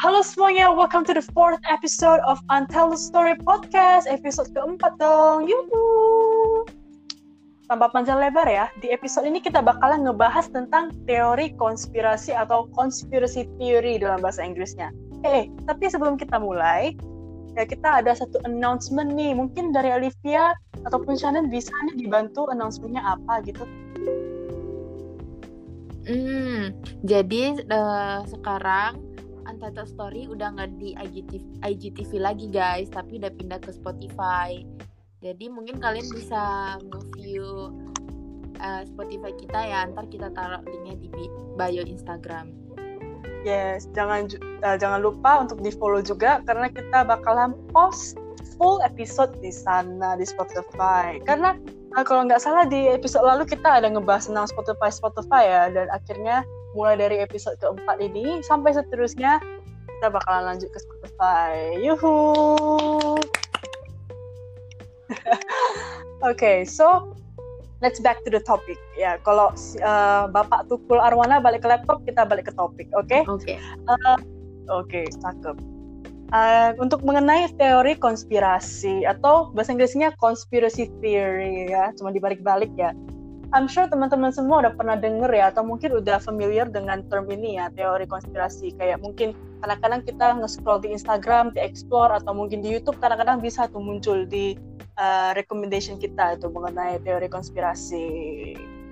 Halo 0.00 0.24
semuanya, 0.24 0.72
welcome 0.72 1.04
to 1.04 1.12
the 1.12 1.20
fourth 1.36 1.60
episode 1.68 2.24
of 2.24 2.40
Untold 2.48 2.96
Story 2.96 3.36
Podcast, 3.36 4.08
episode 4.08 4.48
keempat 4.56 4.96
dong. 4.96 5.44
Yuhu. 5.44 5.84
Tanpa 7.68 7.92
panjang 7.92 8.16
lebar 8.16 8.48
ya, 8.48 8.72
di 8.80 8.88
episode 8.96 9.28
ini 9.28 9.44
kita 9.44 9.60
bakalan 9.60 10.08
ngebahas 10.08 10.48
tentang 10.56 10.96
teori 11.04 11.52
konspirasi 11.60 12.32
atau 12.32 12.64
conspiracy 12.72 13.44
theory 13.60 14.00
dalam 14.00 14.24
bahasa 14.24 14.40
Inggrisnya. 14.40 14.88
Eh, 15.28 15.52
tapi 15.68 15.92
sebelum 15.92 16.16
kita 16.16 16.40
mulai, 16.40 16.96
ya 17.60 17.68
kita 17.68 18.00
ada 18.00 18.16
satu 18.16 18.40
announcement 18.48 19.12
nih. 19.12 19.36
Mungkin 19.36 19.76
dari 19.76 19.92
Olivia 19.92 20.56
ataupun 20.88 21.12
Shannon 21.20 21.52
bisa 21.52 21.76
nih 21.92 22.08
dibantu 22.08 22.48
announcementnya 22.48 23.04
apa 23.04 23.44
gitu. 23.44 23.68
Hmm, 26.08 26.72
jadi 27.04 27.60
uh, 27.68 28.24
sekarang 28.24 29.09
Untitled 29.46 29.88
Story 29.88 30.28
udah 30.28 30.56
nggak 30.56 30.70
di 30.76 30.92
IGTV, 30.96 31.64
IGTV 31.64 32.10
lagi 32.20 32.46
guys, 32.50 32.88
tapi 32.92 33.20
udah 33.22 33.32
pindah 33.32 33.60
ke 33.60 33.70
Spotify. 33.72 34.60
Jadi 35.20 35.52
mungkin 35.52 35.76
kalian 35.80 36.08
bisa 36.12 36.76
nge-view 36.80 37.72
uh, 38.60 38.82
Spotify 38.88 39.32
kita 39.36 39.60
ya, 39.60 39.88
ntar 39.92 40.08
kita 40.08 40.32
taruh 40.32 40.64
linknya 40.64 40.96
di 40.96 41.08
bio 41.56 41.82
Instagram. 41.84 42.52
Yes, 43.40 43.88
jangan 43.96 44.28
uh, 44.64 44.76
jangan 44.76 45.00
lupa 45.00 45.44
untuk 45.44 45.64
di 45.64 45.72
follow 45.72 46.04
juga 46.04 46.44
karena 46.44 46.68
kita 46.68 47.08
bakalan 47.08 47.56
post 47.72 48.20
full 48.60 48.84
episode 48.84 49.32
di 49.40 49.48
sana 49.48 50.16
di 50.20 50.28
Spotify. 50.28 51.16
Karena 51.24 51.56
uh, 51.96 52.04
kalau 52.04 52.28
nggak 52.28 52.40
salah 52.40 52.68
di 52.68 52.92
episode 52.92 53.24
lalu 53.24 53.48
kita 53.48 53.80
ada 53.80 53.88
ngebahas 53.88 54.28
tentang 54.28 54.48
Spotify 54.48 54.92
Spotify 54.92 55.42
ya 55.48 55.62
dan 55.72 55.88
akhirnya 55.88 56.44
mulai 56.74 56.94
dari 56.98 57.16
episode 57.18 57.58
keempat 57.58 57.98
ini 57.98 58.40
sampai 58.46 58.74
seterusnya 58.74 59.42
kita 60.00 60.08
bakalan 60.16 60.54
lanjut 60.54 60.70
ke 60.72 60.78
Spotify. 60.80 61.76
Yuhu. 61.76 62.16
Oke, 65.10 66.30
okay, 66.32 66.58
so 66.64 67.12
let's 67.84 68.00
back 68.00 68.24
to 68.24 68.32
the 68.32 68.40
topic. 68.40 68.80
Ya, 68.96 69.20
kalau 69.24 69.52
uh, 69.84 70.24
Bapak 70.32 70.72
Tukul 70.72 70.96
Arwana 70.96 71.36
balik 71.36 71.64
ke 71.64 71.68
laptop, 71.68 72.00
kita 72.08 72.24
balik 72.24 72.48
ke 72.48 72.52
topik, 72.56 72.88
oke? 72.96 73.08
Okay? 73.08 73.22
Oke. 73.28 73.44
Okay. 73.44 73.56
Uh, 73.88 74.16
oke, 74.72 74.88
okay, 74.88 75.04
cakep. 75.20 75.56
Uh, 76.30 76.72
untuk 76.78 77.02
mengenai 77.02 77.50
teori 77.58 77.98
konspirasi 77.98 79.02
atau 79.02 79.50
bahasa 79.50 79.74
Inggrisnya 79.74 80.14
conspiracy 80.22 80.86
theory 81.02 81.68
ya, 81.68 81.90
cuma 81.98 82.14
dibalik-balik 82.14 82.70
ya. 82.78 82.94
I'm 83.50 83.66
sure 83.66 83.90
teman-teman 83.90 84.30
semua 84.30 84.62
udah 84.62 84.74
pernah 84.78 84.94
denger 84.94 85.26
ya 85.34 85.50
atau 85.50 85.66
mungkin 85.66 85.98
udah 85.98 86.22
familiar 86.22 86.70
dengan 86.70 87.02
term 87.10 87.26
ini 87.34 87.58
ya 87.58 87.66
teori 87.74 88.06
konspirasi 88.06 88.78
kayak 88.78 89.02
mungkin 89.02 89.34
kadang-kadang 89.58 90.06
kita 90.06 90.26
nge-scroll 90.38 90.78
di 90.78 90.94
Instagram, 90.94 91.50
di 91.50 91.58
explore 91.58 92.14
atau 92.14 92.30
mungkin 92.30 92.62
di 92.62 92.70
YouTube 92.70 93.02
kadang-kadang 93.02 93.42
bisa 93.42 93.66
tuh 93.66 93.82
muncul 93.82 94.22
di 94.22 94.54
uh, 95.02 95.34
recommendation 95.34 95.98
kita 95.98 96.38
itu 96.38 96.46
mengenai 96.46 97.02
teori 97.02 97.26
konspirasi. 97.26 98.06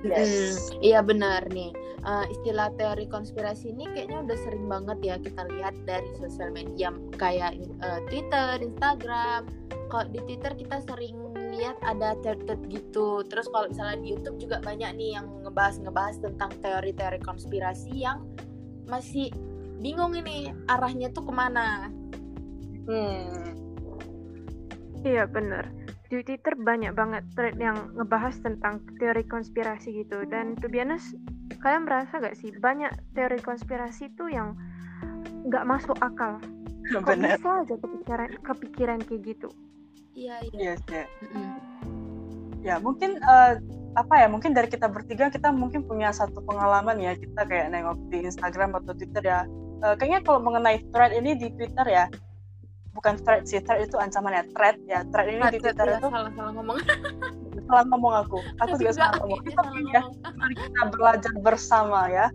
Yes. 0.02 0.74
Hmm, 0.74 0.82
iya 0.82 1.00
benar 1.06 1.46
nih. 1.54 1.70
Uh, 2.06 2.26
istilah 2.30 2.70
teori 2.78 3.10
konspirasi 3.10 3.74
ini 3.74 3.86
kayaknya 3.94 4.26
udah 4.26 4.38
sering 4.42 4.66
banget 4.70 4.98
ya 5.02 5.14
kita 5.18 5.42
lihat 5.50 5.74
dari 5.86 6.10
sosial 6.18 6.54
media 6.54 6.94
kayak 7.18 7.58
uh, 7.82 8.02
Twitter, 8.10 8.62
Instagram. 8.62 9.46
Kalau 9.88 10.06
di 10.10 10.20
Twitter 10.26 10.52
kita 10.54 10.82
sering 10.82 11.27
lihat 11.58 11.76
ada 11.82 12.14
thread 12.22 12.62
gitu. 12.70 13.26
Terus 13.26 13.50
kalau 13.50 13.66
misalnya 13.68 13.98
di 14.00 14.08
YouTube 14.14 14.38
juga 14.38 14.62
banyak 14.62 14.90
nih 14.94 15.10
yang 15.18 15.26
ngebahas-ngebahas 15.42 16.16
tentang 16.22 16.50
teori-teori 16.62 17.20
konspirasi 17.26 17.92
yang 17.92 18.22
masih 18.86 19.34
bingung 19.82 20.14
ini 20.14 20.54
arahnya 20.70 21.10
tuh 21.10 21.26
ke 21.26 21.32
mana. 21.34 21.90
Hmm. 22.88 23.52
iya 25.04 25.28
bener. 25.28 25.68
Di 26.08 26.24
Twitter 26.24 26.56
banyak 26.56 26.96
banget 26.96 27.22
thread 27.36 27.60
yang 27.60 27.92
ngebahas 27.92 28.40
tentang 28.40 28.80
teori 28.96 29.28
konspirasi 29.28 29.92
gitu. 30.06 30.24
Dan 30.24 30.56
to 30.56 30.72
be 30.72 30.80
honest 30.80 31.12
kalian 31.60 31.84
merasa 31.84 32.22
gak 32.22 32.38
sih 32.38 32.54
banyak 32.54 32.90
teori 33.12 33.42
konspirasi 33.42 34.14
tuh 34.16 34.30
yang 34.30 34.56
nggak 35.44 35.66
masuk 35.68 35.98
akal? 36.00 36.40
Kok 36.88 37.04
Bener. 37.04 37.36
bisa 37.36 37.50
aja 37.60 37.74
kepikiran 37.76 38.30
kepikiran 38.40 38.98
kayak 39.04 39.36
gitu 39.36 39.52
Iya, 40.18 40.36
iya. 40.50 40.74
Yes, 40.74 40.80
ya. 40.90 41.04
Mm-hmm. 41.22 41.46
Ya, 42.66 42.74
mungkin 42.82 43.22
uh, 43.22 43.62
apa 43.94 44.14
ya? 44.18 44.26
Mungkin 44.26 44.50
dari 44.50 44.66
kita 44.66 44.90
bertiga 44.90 45.30
kita 45.30 45.54
mungkin 45.54 45.86
punya 45.86 46.10
satu 46.10 46.42
pengalaman 46.42 46.98
ya. 46.98 47.14
Kita 47.14 47.46
kayak 47.46 47.70
nengok 47.70 47.98
di 48.10 48.26
Instagram 48.26 48.74
atau 48.82 48.98
Twitter 48.98 49.22
ya. 49.22 49.46
Uh, 49.78 49.94
kayaknya 49.94 50.26
kalau 50.26 50.42
mengenai 50.42 50.82
thread 50.90 51.14
ini 51.14 51.38
di 51.38 51.54
Twitter 51.54 51.86
ya, 51.86 52.10
bukan 52.98 53.14
thread 53.22 53.46
sih, 53.46 53.62
thread 53.62 53.86
itu 53.86 53.94
ancaman 53.94 54.34
ya. 54.34 54.44
Thread 54.50 54.76
ya, 54.90 55.00
thread 55.14 55.28
ini 55.30 55.38
thread, 55.38 55.54
di 55.54 55.58
Twitter 55.62 55.86
itu 55.86 56.08
salah 56.10 56.32
salah 56.34 56.52
ngomong. 56.58 56.78
salah 57.70 57.84
ngomong 57.86 58.14
aku. 58.26 58.38
Aku 58.66 58.74
juga 58.74 58.90
salah 58.98 59.14
ngomong. 59.22 59.38
Kita 59.46 59.62
ya, 59.94 60.02
mari 60.34 60.54
kita 60.58 60.82
belajar 60.90 61.32
bersama 61.46 62.10
ya. 62.10 62.26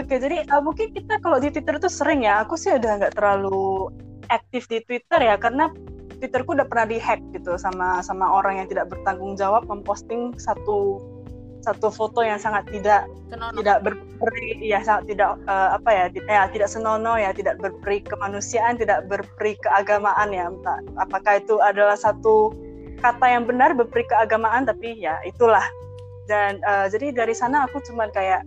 Oke, 0.00 0.16
jadi 0.16 0.48
uh, 0.48 0.64
mungkin 0.64 0.96
kita 0.96 1.20
kalau 1.20 1.36
di 1.36 1.52
Twitter 1.52 1.76
itu 1.76 1.92
sering 1.92 2.24
ya. 2.24 2.40
Aku 2.40 2.56
sih 2.56 2.72
udah 2.72 3.04
nggak 3.04 3.20
terlalu 3.20 3.92
aktif 4.32 4.64
di 4.72 4.80
Twitter 4.84 5.20
ya 5.20 5.36
karena 5.36 5.68
Twitterku 6.18 6.58
udah 6.58 6.66
pernah 6.66 6.86
dihack 6.90 7.22
gitu 7.30 7.54
sama 7.54 8.02
sama 8.02 8.26
orang 8.26 8.58
yang 8.62 8.68
tidak 8.70 8.90
bertanggung 8.90 9.38
jawab 9.38 9.66
memposting 9.70 10.34
satu 10.34 10.98
satu 11.62 11.90
foto 11.90 12.22
yang 12.22 12.38
sangat 12.38 12.66
tidak 12.70 13.06
senono. 13.30 13.54
tidak 13.58 13.78
berperi 13.82 14.62
ya 14.62 14.78
sangat 14.82 15.14
tidak 15.14 15.36
uh, 15.50 15.74
apa 15.74 15.90
ya 15.90 16.04
ya 16.30 16.42
tidak 16.50 16.68
senono 16.70 17.18
ya 17.18 17.30
tidak 17.34 17.58
berperi 17.58 18.02
kemanusiaan 18.06 18.78
tidak 18.78 19.04
berperi 19.10 19.58
keagamaan 19.58 20.30
ya 20.30 20.50
entah 20.50 20.78
apakah 21.02 21.42
itu 21.42 21.58
adalah 21.58 21.98
satu 21.98 22.54
kata 23.02 23.26
yang 23.26 23.44
benar 23.46 23.74
berperi 23.74 24.06
keagamaan 24.06 24.66
tapi 24.66 24.98
ya 24.98 25.18
itulah 25.26 25.62
dan 26.30 26.62
uh, 26.66 26.86
jadi 26.90 27.14
dari 27.14 27.34
sana 27.34 27.66
aku 27.66 27.82
cuma 27.82 28.06
kayak 28.10 28.42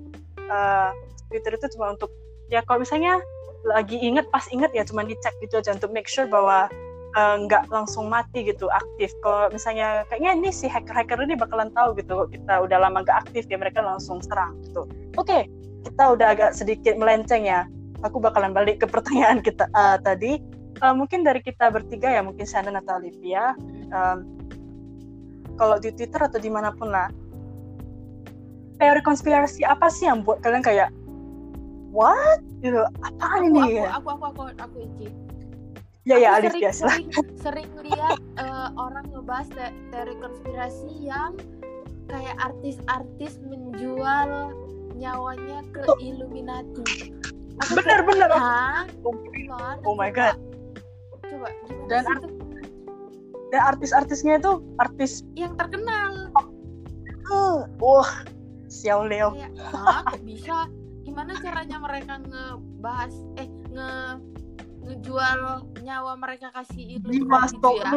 uh, 0.48 0.92
Twitter 1.32 1.56
itu 1.56 1.68
cuma 1.78 1.96
untuk 1.96 2.12
ya 2.52 2.64
kalau 2.64 2.84
misalnya 2.84 3.20
lagi 3.64 3.96
inget 4.02 4.26
pas 4.34 4.44
inget 4.50 4.74
ya 4.74 4.84
cuma 4.84 5.06
dicek 5.06 5.34
gitu 5.40 5.62
aja 5.62 5.78
untuk 5.78 5.94
make 5.94 6.10
sure 6.10 6.26
bahwa 6.26 6.68
nggak 7.12 7.68
uh, 7.68 7.72
langsung 7.72 8.08
mati 8.08 8.48
gitu 8.48 8.72
aktif 8.72 9.12
kalau 9.20 9.52
misalnya 9.52 10.08
kayaknya 10.08 10.32
ini 10.32 10.50
si 10.50 10.72
hacker-hacker 10.72 11.20
ini 11.28 11.36
bakalan 11.36 11.68
tahu 11.76 11.92
gitu 12.00 12.32
kita 12.32 12.64
udah 12.64 12.78
lama 12.88 13.04
nggak 13.04 13.28
aktif 13.28 13.44
ya 13.52 13.60
mereka 13.60 13.84
langsung 13.84 14.24
serang 14.24 14.56
gitu 14.64 14.88
oke 15.20 15.28
okay, 15.28 15.52
kita 15.84 16.16
udah 16.16 16.32
agak 16.32 16.52
sedikit 16.56 16.96
melenceng 16.96 17.44
ya 17.44 17.68
aku 18.08 18.24
bakalan 18.24 18.56
balik 18.56 18.80
ke 18.80 18.88
pertanyaan 18.88 19.44
kita 19.44 19.68
uh, 19.76 20.00
tadi 20.00 20.40
uh, 20.80 20.96
mungkin 20.96 21.28
dari 21.28 21.44
kita 21.44 21.68
bertiga 21.68 22.08
ya 22.08 22.24
mungkin 22.24 22.48
Shannon 22.48 22.80
atau 22.80 22.96
Olivia 22.96 23.60
um, 23.92 24.24
kalau 25.60 25.78
di 25.84 25.92
Twitter 25.92 26.22
atau 26.24 26.40
di 26.40 26.48
mana 26.48 26.72
pun 26.72 26.96
lah 26.96 27.12
teori 28.80 29.04
konspirasi 29.04 29.68
apa 29.68 29.92
sih 29.92 30.08
yang 30.08 30.24
buat 30.24 30.40
kalian 30.42 30.64
kayak 30.64 30.90
what 31.92 32.40
gitu 32.64 32.82
apaan 33.04 33.52
ini 33.52 33.84
aku, 33.84 34.10
aku 34.10 34.10
aku 34.10 34.24
aku 34.26 34.42
aku, 34.48 34.64
aku 34.64 34.78
Ici 34.80 35.31
Ya 36.02 36.18
ya 36.18 36.42
Alif 36.42 36.58
sering, 36.58 36.64
biasa. 36.66 36.86
Sering, 36.90 37.10
sering 37.38 37.70
lihat 37.86 38.18
uh, 38.42 38.74
orang 38.74 39.06
ngebahas 39.14 39.54
te 39.54 39.70
teori 39.94 40.18
konspirasi 40.18 40.90
yang 40.98 41.38
kayak 42.10 42.34
artis-artis 42.42 43.38
menjual 43.46 44.50
nyawanya 44.98 45.62
ke 45.70 45.86
oh. 45.86 46.02
Illuminati. 46.02 47.14
Aku 47.62 47.78
bener 47.78 48.02
kayak, 48.02 48.10
bener. 48.10 48.30
Hah? 48.34 48.90
Oh, 49.06 49.14
oh 49.86 49.94
my 49.94 50.10
god. 50.10 50.42
Coba 51.30 51.54
gimana 51.70 51.86
dan 51.86 52.04
art 52.10 52.24
dan 53.54 53.62
artis-artisnya 53.62 54.42
itu 54.42 54.58
artis 54.82 55.22
yang 55.38 55.54
terkenal. 55.54 56.34
Uh, 57.30 57.70
wah, 57.78 58.10
Xiao 58.74 59.06
Leo. 59.06 59.38
Ya, 59.38 59.54
hah, 59.70 60.18
bisa? 60.26 60.66
Gimana 61.06 61.38
caranya 61.38 61.78
mereka 61.78 62.18
ngebahas 62.26 63.14
eh 63.38 63.50
nge 63.70 63.90
ngejual 64.82 65.40
nyawa 65.86 66.14
mereka 66.18 66.50
kasih 66.52 66.98
itu 67.00 67.08
di 67.08 67.22
gitu 67.22 67.70
ya. 67.78 67.92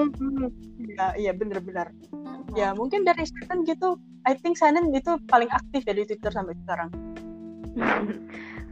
ya 0.97 1.07
iya 1.17 1.33
bener-bener 1.33 1.91
hmm. 2.13 2.53
ya 2.55 2.77
mungkin 2.77 3.03
dari 3.03 3.25
Shannon 3.25 3.65
gitu 3.65 3.97
I 4.25 4.37
think 4.37 4.57
Shannon 4.57 4.93
itu 4.93 5.21
paling 5.29 5.49
aktif 5.53 5.85
ya 5.85 5.93
di 5.93 6.09
Twitter 6.09 6.33
sampai 6.33 6.57
sekarang. 6.65 6.89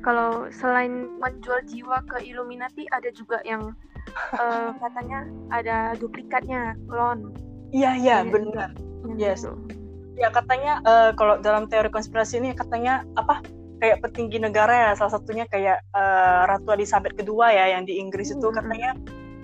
Kalau 0.06 0.49
selain 0.49 1.12
menjual 1.20 1.62
jiwa 1.69 2.00
ke 2.09 2.25
Illuminati 2.25 2.88
ada 2.88 3.12
juga 3.12 3.38
yang 3.44 3.76
uh, 4.41 4.73
katanya 4.82 5.29
ada 5.53 5.93
duplikatnya 6.00 6.73
clone. 6.88 7.37
Iya 7.70 8.00
iya 8.00 8.17
benar 8.25 8.73
yes. 9.17 9.44
Gitu. 9.44 9.53
ya 10.20 10.29
katanya 10.29 10.85
uh, 10.85 11.11
kalau 11.17 11.41
dalam 11.41 11.67
teori 11.67 11.88
konspirasi 11.88 12.38
ini 12.38 12.53
katanya 12.53 13.03
apa 13.17 13.41
kayak 13.82 13.99
petinggi 13.99 14.38
negara 14.38 14.70
ya 14.70 14.90
salah 14.94 15.19
satunya 15.19 15.43
kayak 15.50 15.82
uh, 15.90 16.46
Ratu 16.46 16.70
Elizabeth 16.70 17.19
kedua 17.19 17.50
ya 17.50 17.75
yang 17.75 17.82
di 17.82 17.99
Inggris 17.99 18.31
itu. 18.31 18.46
Hmm. 18.46 18.62
katanya 18.62 18.90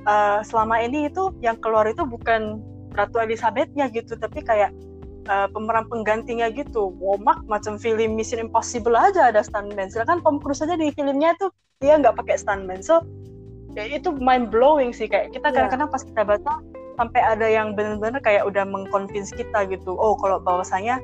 uh, 0.06 0.38
selama 0.46 0.78
ini 0.78 1.10
itu 1.10 1.34
yang 1.42 1.58
keluar 1.58 1.90
itu 1.90 2.06
bukan 2.06 2.62
Ratu 2.94 3.18
Elizabethnya 3.18 3.90
gitu 3.90 4.14
tapi 4.14 4.46
kayak 4.46 4.70
uh, 5.26 5.50
pemeran 5.50 5.90
penggantinya 5.90 6.46
gitu. 6.54 6.94
Womak 7.02 7.42
macam 7.50 7.82
film 7.82 8.14
Mission 8.14 8.38
Impossible 8.38 8.94
aja 8.94 9.34
ada 9.34 9.42
stuntman. 9.42 9.90
Silakan 9.90 10.22
Tom 10.22 10.38
Cruise 10.38 10.62
aja 10.62 10.78
di 10.78 10.94
filmnya 10.94 11.34
tuh 11.42 11.50
dia 11.82 11.98
nggak 11.98 12.14
pakai 12.14 12.38
stuntman. 12.38 12.78
So 12.78 13.02
ya 13.74 13.90
itu 13.90 14.14
mind 14.14 14.54
blowing 14.54 14.94
sih. 14.94 15.10
Kayak 15.10 15.34
kita 15.34 15.50
iya. 15.50 15.66
kadang-kadang 15.66 15.90
pas 15.90 16.02
kita 16.06 16.22
baca 16.22 16.52
sampai 16.94 17.20
ada 17.22 17.46
yang 17.46 17.74
benar-benar 17.74 18.22
kayak 18.22 18.46
udah 18.46 18.62
mengconvince 18.62 19.34
kita 19.34 19.66
gitu. 19.66 19.98
Oh 19.98 20.14
kalau 20.14 20.38
bahwasanya 20.38 21.02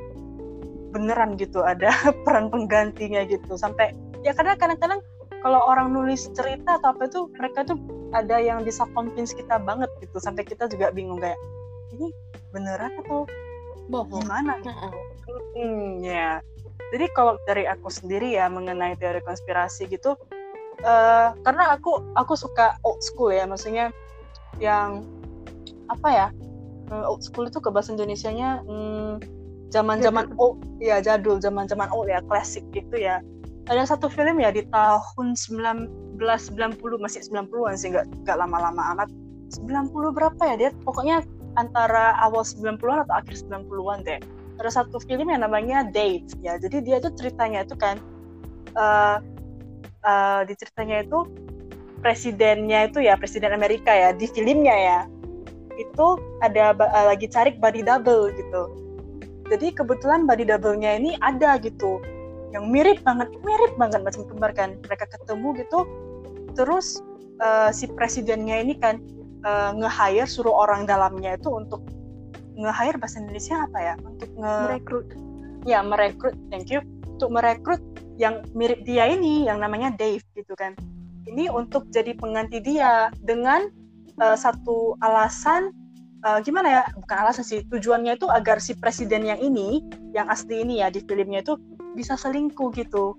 beneran 0.94 1.35
gitu 1.35 1.67
ada 1.67 1.91
peran 2.25 2.49
penggantinya 2.49 3.26
gitu. 3.26 3.58
Sampai 3.58 3.91
ya 4.23 4.31
karena 4.31 4.55
kadang-kadang 4.55 5.02
kalau 5.43 5.61
orang 5.67 5.93
nulis 5.93 6.31
cerita 6.32 6.79
atau 6.81 6.94
apa 6.94 7.11
itu 7.11 7.29
mereka 7.37 7.67
tuh 7.67 7.76
ada 8.14 8.38
yang 8.38 8.62
bisa 8.62 8.87
convince 8.94 9.35
kita 9.35 9.58
banget 9.58 9.91
gitu. 9.99 10.17
Sampai 10.23 10.46
kita 10.46 10.70
juga 10.70 10.94
bingung 10.94 11.19
kayak 11.19 11.37
ini 11.99 12.14
beneran 12.55 12.94
atau 13.02 13.26
bohong. 13.91 14.23
gimana? 14.23 14.62
Hmm, 15.58 15.99
ya. 16.00 16.38
Jadi 16.94 17.11
kalau 17.11 17.35
dari 17.43 17.67
aku 17.67 17.91
sendiri 17.91 18.38
ya 18.38 18.46
mengenai 18.46 18.94
teori 18.94 19.19
konspirasi 19.26 19.91
gitu 19.91 20.14
uh, 20.87 21.35
karena 21.43 21.75
aku 21.75 22.14
aku 22.14 22.38
suka 22.38 22.79
old 22.87 23.02
school 23.02 23.35
ya. 23.35 23.44
Maksudnya 23.50 23.91
yang 24.62 25.02
apa 25.91 26.08
ya 26.08 26.26
uh, 26.94 27.11
old 27.11 27.20
school 27.20 27.44
itu 27.44 27.61
ke 27.61 27.69
bahasa 27.69 27.93
Indonesia-nya 27.93 28.64
hmm, 28.64 29.12
zaman-zaman 29.75 30.31
old 30.43 30.62
ya 30.79 31.03
jadul 31.03 31.43
zaman-zaman 31.43 31.91
old 31.91 32.06
ya 32.06 32.23
klasik 32.31 32.62
gitu 32.71 32.94
ya. 32.94 33.19
Ada 33.67 33.97
satu 33.97 34.06
film 34.12 34.38
ya 34.38 34.55
di 34.55 34.62
tahun 34.71 35.35
1990 35.35 36.21
masih 37.00 37.21
90-an 37.26 37.75
sih 37.75 37.91
nggak 37.91 38.06
nggak 38.23 38.37
lama-lama 38.38 38.94
amat. 38.94 39.09
90 39.50 39.91
berapa 40.15 40.43
ya 40.47 40.55
dia 40.56 40.71
pokoknya 40.87 41.25
antara 41.59 42.15
awal 42.23 42.44
90-an 42.47 43.09
atau 43.09 43.15
akhir 43.19 43.35
90-an 43.50 43.99
deh. 44.06 44.21
Ada 44.62 44.71
satu 44.82 45.03
film 45.03 45.32
yang 45.32 45.43
namanya 45.43 45.82
Dave 45.91 46.29
ya. 46.44 46.61
Jadi 46.61 46.85
dia 46.85 47.03
itu 47.03 47.11
ceritanya 47.19 47.67
itu 47.67 47.75
kan 47.75 47.99
uh, 48.79 49.19
uh, 50.06 50.41
di 50.47 50.55
ceritanya 50.55 51.03
itu 51.03 51.25
presidennya 52.05 52.93
itu 52.93 53.00
ya 53.00 53.17
presiden 53.17 53.56
Amerika 53.56 53.91
ya 53.91 54.12
di 54.12 54.29
filmnya 54.29 54.77
ya. 54.77 55.00
Itu 55.81 56.20
ada 56.44 56.77
uh, 56.77 57.05
lagi 57.11 57.27
cari 57.32 57.56
body 57.56 57.81
double 57.81 58.29
gitu 58.37 58.84
jadi 59.49 59.76
kebetulan 59.76 60.25
body 60.25 60.49
double-nya 60.49 60.96
ini 60.96 61.20
ada 61.20 61.61
gitu. 61.61 62.00
Yang 62.55 62.64
mirip 62.70 62.99
banget 63.05 63.29
mirip 63.43 63.73
banget 63.76 64.00
macam 64.00 64.23
kembar 64.31 64.50
kan? 64.56 64.79
Mereka 64.81 65.05
ketemu 65.11 65.49
gitu. 65.61 65.81
Terus 66.55 67.02
uh, 67.44 67.69
si 67.75 67.91
presidennya 67.93 68.62
ini 68.62 68.79
kan 68.79 69.02
uh, 69.44 69.75
nge-hire 69.76 70.25
suruh 70.25 70.55
orang 70.64 70.88
dalamnya 70.88 71.37
itu 71.37 71.50
untuk 71.50 71.85
nge-hire 72.55 72.96
bahasa 72.96 73.20
Indonesia 73.20 73.69
apa 73.69 73.79
ya? 73.82 73.94
Untuk 74.00 74.31
nge 74.38 74.55
merekrut. 74.70 75.06
Ya 75.69 75.79
merekrut. 75.85 76.37
Thank 76.49 76.73
you. 76.73 76.81
Untuk 77.19 77.31
merekrut 77.35 77.82
yang 78.17 78.46
mirip 78.55 78.87
dia 78.87 79.11
ini 79.11 79.44
yang 79.50 79.58
namanya 79.61 79.93
Dave 79.93 80.25
gitu 80.38 80.55
kan. 80.56 80.73
Ini 81.25 81.50
untuk 81.50 81.88
jadi 81.91 82.14
pengganti 82.17 82.62
dia 82.62 83.11
dengan 83.25 83.69
uh, 84.23 84.37
satu 84.38 84.94
alasan 85.02 85.75
uh, 86.25 86.38
gimana 86.41 86.69
ya? 86.73 86.82
Bukan 86.97 87.17
alasan 87.21 87.44
sih. 87.44 87.61
Tujuannya 87.69 88.17
itu 88.17 88.26
agar 88.32 88.59
si 88.59 88.73
presiden 88.75 89.29
yang 89.29 89.38
ini 89.38 89.85
yang 90.17 90.26
asli 90.32 90.65
ini 90.65 90.81
ya 90.81 90.88
di 90.88 91.05
filmnya 91.05 91.44
itu 91.44 91.61
bisa 91.94 92.17
selingkuh 92.17 92.73
gitu. 92.75 93.15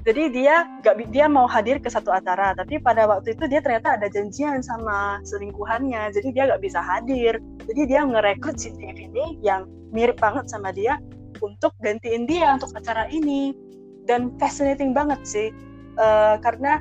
Jadi 0.00 0.32
dia 0.32 0.64
gak 0.80 1.12
dia 1.12 1.28
mau 1.28 1.44
hadir 1.44 1.76
ke 1.76 1.92
satu 1.92 2.08
acara 2.08 2.56
tapi 2.56 2.80
pada 2.80 3.04
waktu 3.04 3.36
itu 3.36 3.44
dia 3.52 3.60
ternyata 3.60 4.00
ada 4.00 4.08
janjian 4.08 4.64
sama 4.64 5.20
selingkuhannya. 5.28 6.08
Jadi 6.16 6.32
dia 6.32 6.48
gak 6.48 6.62
bisa 6.64 6.80
hadir. 6.80 7.36
Jadi 7.68 7.82
dia 7.84 8.00
ngerekrut 8.06 8.56
si 8.56 8.72
Dave 8.72 8.96
ini 8.96 9.36
yang 9.44 9.68
mirip 9.92 10.16
banget 10.16 10.48
sama 10.48 10.72
dia 10.72 10.96
untuk 11.44 11.76
gantiin 11.84 12.24
dia 12.24 12.56
untuk 12.56 12.72
acara 12.72 13.10
ini. 13.12 13.52
Dan 14.08 14.32
fascinating 14.40 14.96
banget 14.96 15.20
sih. 15.28 15.52
Uh, 16.00 16.40
karena 16.40 16.80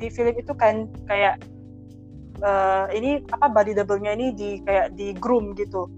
di 0.00 0.08
film 0.08 0.32
itu 0.32 0.56
kan 0.56 0.88
kayak 1.04 1.36
uh, 2.42 2.86
ini 2.92 3.22
apa 3.32 3.46
body 3.48 3.72
double-nya 3.76 4.12
ini 4.16 4.26
di 4.34 4.50
kayak 4.64 4.96
di 4.96 5.12
groom 5.16 5.56
gitu. 5.56 5.88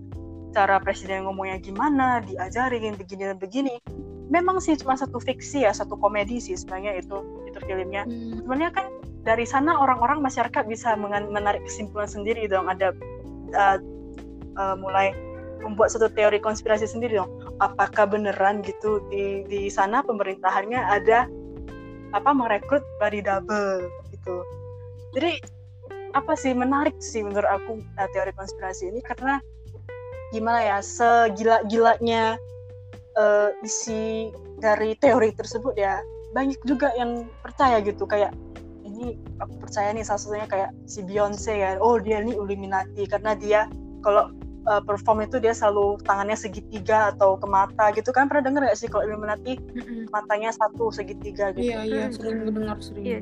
Cara 0.54 0.80
presiden 0.80 1.28
ngomongnya 1.28 1.60
gimana 1.60 2.22
diajarin 2.24 2.94
begini 2.98 3.22
dan 3.30 3.38
begini. 3.38 3.74
Memang 4.28 4.60
sih 4.60 4.76
cuma 4.76 4.92
satu 4.92 5.16
fiksi 5.16 5.64
ya 5.64 5.72
satu 5.72 5.96
komedi 5.96 6.36
sih 6.36 6.56
sebenarnya 6.56 7.00
itu 7.00 7.16
itu 7.48 7.58
filmnya. 7.64 8.04
Hmm. 8.04 8.44
sebenarnya 8.44 8.70
kan 8.76 8.86
dari 9.24 9.44
sana 9.44 9.76
orang-orang 9.76 10.20
masyarakat 10.24 10.64
bisa 10.68 10.96
menarik 10.96 11.64
kesimpulan 11.64 12.08
sendiri 12.08 12.44
dong. 12.48 12.68
Ada 12.68 12.92
uh, 13.56 13.78
uh, 14.56 14.76
mulai 14.76 15.16
membuat 15.64 15.90
satu 15.90 16.12
teori 16.12 16.38
konspirasi 16.38 16.86
sendiri 16.86 17.18
dong. 17.18 17.30
Apakah 17.58 18.06
beneran 18.06 18.62
gitu 18.62 19.02
di 19.10 19.42
di 19.48 19.66
sana 19.72 20.04
pemerintahannya 20.04 20.80
ada 20.80 21.26
apa 22.16 22.30
merekrut 22.32 22.84
body 23.00 23.20
double 23.20 23.84
gitu. 24.12 24.36
Jadi 25.16 25.57
apa 26.16 26.32
sih 26.36 26.52
menarik 26.56 26.96
sih 27.00 27.20
menurut 27.20 27.48
aku 27.48 27.82
uh, 27.98 28.08
teori 28.12 28.32
konspirasi 28.32 28.92
ini. 28.92 29.00
Karena 29.04 29.40
gimana 30.32 30.60
ya 30.60 30.78
segila-gilanya 30.84 32.36
uh, 33.16 33.50
isi 33.64 34.28
dari 34.60 34.92
teori 34.98 35.32
tersebut 35.32 35.74
ya 35.78 36.00
banyak 36.36 36.60
juga 36.64 36.92
yang 36.96 37.26
percaya 37.40 37.80
gitu. 37.80 38.04
Kayak 38.04 38.36
ini 38.84 39.16
aku 39.40 39.68
percaya 39.68 39.92
nih 39.92 40.04
salah 40.04 40.20
satunya 40.20 40.46
kayak 40.48 40.70
si 40.88 41.04
Beyonce 41.04 41.52
ya 41.52 41.76
oh 41.78 42.00
dia 42.00 42.24
ini 42.24 42.34
Illuminati 42.34 43.04
karena 43.04 43.36
dia 43.36 43.68
kalau 44.02 44.32
uh, 44.68 44.82
perform 44.82 45.24
itu 45.24 45.40
dia 45.40 45.52
selalu 45.56 46.00
tangannya 46.04 46.36
segitiga 46.36 47.14
atau 47.14 47.36
ke 47.40 47.46
mata 47.48 47.92
gitu. 47.94 48.10
Kan 48.12 48.28
pernah 48.28 48.48
denger 48.48 48.62
gak 48.68 48.78
sih 48.78 48.88
kalau 48.90 49.04
Illuminati 49.08 49.60
matanya 50.12 50.52
satu 50.52 50.90
segitiga 50.92 51.52
gitu? 51.56 51.72
Iya 51.72 51.80
iya 51.84 52.04
sering 52.12 52.48
mendengar 52.48 52.76
sering 52.80 53.04
iya, 53.04 53.18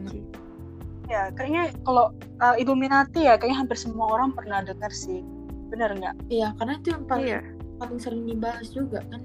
ya 1.06 1.30
kayaknya 1.34 1.70
kalau 1.86 2.10
uh, 2.42 2.54
Illuminati 2.58 3.26
ya 3.26 3.38
kayaknya 3.38 3.66
hampir 3.66 3.78
semua 3.78 4.06
orang 4.10 4.34
pernah 4.34 4.62
dengar 4.62 4.90
sih. 4.90 5.22
Benar 5.70 5.94
nggak? 5.98 6.14
Iya 6.30 6.54
karena 6.58 6.72
itu 6.78 6.88
yang 6.94 7.04
paling 7.06 7.26
iya. 7.26 7.40
paling 7.78 7.98
sering 7.98 8.22
dibahas 8.26 8.68
juga 8.74 9.02
kan? 9.10 9.22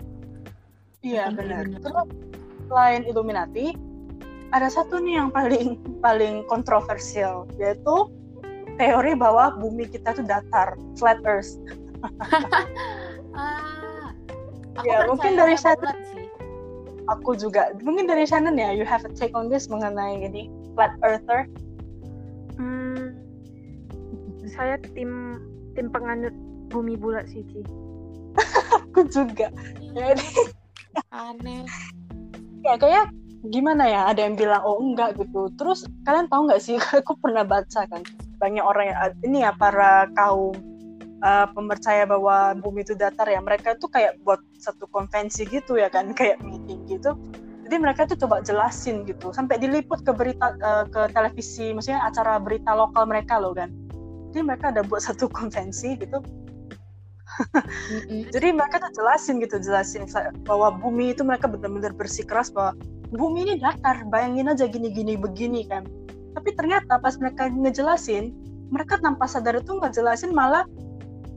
Iya 1.02 1.34
benar. 1.34 1.66
Terus 1.70 2.08
selain 2.70 3.02
Illuminati 3.10 3.74
ada 4.52 4.68
satu 4.68 5.02
nih 5.02 5.22
yang 5.22 5.30
paling 5.34 5.80
paling 6.06 6.46
kontroversial 6.46 7.50
yaitu 7.58 8.10
teori 8.80 9.14
bahwa 9.18 9.54
bumi 9.58 9.90
kita 9.90 10.14
itu 10.16 10.24
datar 10.26 10.78
flat 10.98 11.20
earth. 11.26 11.58
Ah, 13.32 14.12
aku 14.76 14.92
ya 14.92 15.08
mungkin 15.08 15.40
dari 15.40 15.56
Shannon 15.56 15.96
sih. 16.12 16.28
aku 17.08 17.32
juga. 17.40 17.72
Mungkin 17.80 18.12
dari 18.12 18.28
Shannon 18.28 18.60
ya 18.60 18.76
you 18.76 18.84
have 18.84 19.08
a 19.08 19.12
take 19.16 19.32
on 19.32 19.48
this 19.48 19.72
mengenai 19.72 20.20
ini 20.20 20.52
flat 20.76 20.92
earther 21.00 21.48
saya 24.52 24.76
tim 24.94 25.40
tim 25.74 25.88
penganut 25.88 26.36
bumi 26.72 26.96
bulat 27.00 27.28
sih 27.28 27.44
Ci. 27.48 27.62
aku 28.92 29.08
juga. 29.12 29.52
Jadi 29.92 30.28
aneh. 31.12 31.64
Ya 32.64 32.76
kayak 32.80 33.12
gimana 33.48 33.88
ya? 33.88 34.02
Ada 34.12 34.28
yang 34.28 34.36
bilang 34.40 34.64
oh 34.64 34.80
enggak 34.80 35.20
gitu. 35.20 35.52
Terus 35.60 35.88
kalian 36.08 36.32
tahu 36.32 36.48
nggak 36.48 36.62
sih? 36.64 36.78
Aku 37.04 37.18
pernah 37.20 37.44
baca 37.44 37.88
kan 37.88 38.02
banyak 38.40 38.64
orang 38.64 38.86
yang 38.90 38.98
ini 39.22 39.38
ya 39.46 39.52
para 39.54 40.10
kaum 40.18 40.56
uh, 41.22 41.48
pemercaya 41.54 42.08
bahwa 42.08 42.56
bumi 42.60 42.88
itu 42.88 42.96
datar 42.96 43.28
ya. 43.28 43.44
Mereka 43.44 43.80
tuh 43.80 43.92
kayak 43.92 44.20
buat 44.24 44.40
satu 44.60 44.88
konvensi 44.92 45.48
gitu 45.48 45.76
ya 45.80 45.92
kan 45.92 46.12
kayak 46.16 46.40
meeting 46.44 46.88
gitu. 46.88 47.16
Jadi 47.68 47.76
mereka 47.80 48.04
tuh 48.04 48.20
coba 48.28 48.44
jelasin 48.44 49.08
gitu. 49.08 49.32
Sampai 49.32 49.56
diliput 49.60 50.04
ke 50.04 50.12
berita 50.12 50.56
uh, 50.60 50.86
ke 50.88 51.12
televisi 51.16 51.72
maksudnya 51.72 52.04
acara 52.04 52.40
berita 52.40 52.76
lokal 52.76 53.08
mereka 53.08 53.40
loh 53.40 53.56
kan 53.56 53.72
jadi 54.32 54.48
mereka 54.48 54.72
ada 54.72 54.82
buat 54.88 55.04
satu 55.04 55.28
konvensi 55.28 56.00
gitu. 56.00 56.24
Jadi 58.32 58.48
mereka 58.56 58.80
tuh 58.80 58.92
jelasin 58.96 59.44
gitu 59.44 59.60
jelasin 59.60 60.08
bahwa 60.48 60.72
bumi 60.72 61.16
itu 61.16 61.24
mereka 61.24 61.48
benar-benar 61.52 61.96
bersikeras 61.96 62.52
bahwa 62.52 62.76
bumi 63.12 63.48
ini 63.48 63.54
datar 63.60 64.08
bayangin 64.08 64.52
aja 64.52 64.68
gini-gini 64.68 65.20
begini 65.20 65.68
kan. 65.68 65.84
Tapi 66.32 66.56
ternyata 66.56 66.96
pas 67.00 67.20
mereka 67.20 67.52
ngejelasin 67.52 68.32
mereka 68.72 68.96
tanpa 69.04 69.28
sadar 69.28 69.60
itu 69.60 69.76
ngejelasin 69.76 70.32
malah 70.32 70.64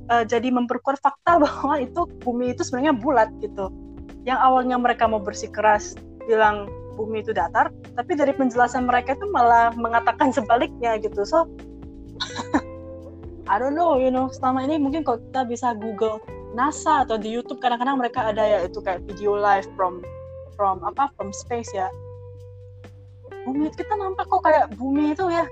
uh, 0.07 0.23
jadi 0.23 0.55
memperkuat 0.55 1.03
fakta 1.03 1.39
bahwa 1.45 1.83
itu 1.83 2.07
bumi 2.23 2.55
itu 2.55 2.63
sebenarnya 2.63 2.95
bulat 2.95 3.31
gitu. 3.43 3.71
Yang 4.23 4.39
awalnya 4.39 4.77
mereka 4.79 5.11
mau 5.11 5.19
bersikeras 5.19 5.99
bilang 6.31 6.71
bumi 6.95 7.27
itu 7.27 7.35
datar 7.35 7.75
tapi 7.99 8.15
dari 8.15 8.31
penjelasan 8.31 8.87
mereka 8.87 9.19
itu 9.19 9.27
malah 9.35 9.75
mengatakan 9.75 10.31
sebaliknya 10.31 10.95
gitu. 11.03 11.27
So 11.27 11.51
I 13.45 13.61
don't 13.61 13.77
know, 13.77 14.01
you 14.01 14.09
know, 14.09 14.33
selama 14.33 14.65
ini 14.65 14.81
mungkin 14.81 15.05
kalau 15.05 15.21
kita 15.21 15.45
bisa 15.45 15.77
Google 15.77 16.17
NASA 16.57 17.05
atau 17.05 17.21
di 17.21 17.29
YouTube 17.29 17.61
kadang-kadang 17.61 18.01
mereka 18.01 18.33
ada 18.33 18.41
ya 18.41 18.59
itu 18.65 18.81
kayak 18.81 19.05
video 19.05 19.37
live 19.37 19.69
from 19.77 20.01
from 20.57 20.81
apa 20.81 21.13
from 21.19 21.29
space 21.35 21.69
ya. 21.77 21.93
Bumi 23.45 23.69
kita 23.77 23.93
nampak 24.01 24.33
kok 24.33 24.49
kayak 24.49 24.73
bumi 24.81 25.13
itu 25.13 25.29
ya 25.29 25.45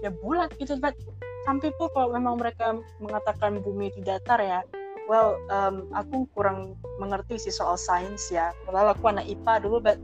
ya 0.00 0.08
bulat 0.24 0.48
gitu, 0.56 0.80
but 0.80 0.96
some 1.44 1.60
people 1.60 1.92
kalau 1.92 2.16
memang 2.16 2.40
mereka 2.40 2.80
mengatakan 3.04 3.60
bumi 3.60 3.92
itu 3.92 4.00
datar 4.00 4.40
ya, 4.40 4.64
well, 5.04 5.36
um, 5.52 5.92
aku 5.92 6.24
kurang 6.32 6.80
mengerti 6.96 7.36
sih 7.36 7.52
soal 7.52 7.76
sains 7.76 8.32
ya. 8.32 8.56
Padahal 8.64 8.96
aku 8.96 9.12
anak 9.12 9.28
IPA 9.28 9.68
dulu, 9.68 9.84
but 9.84 10.00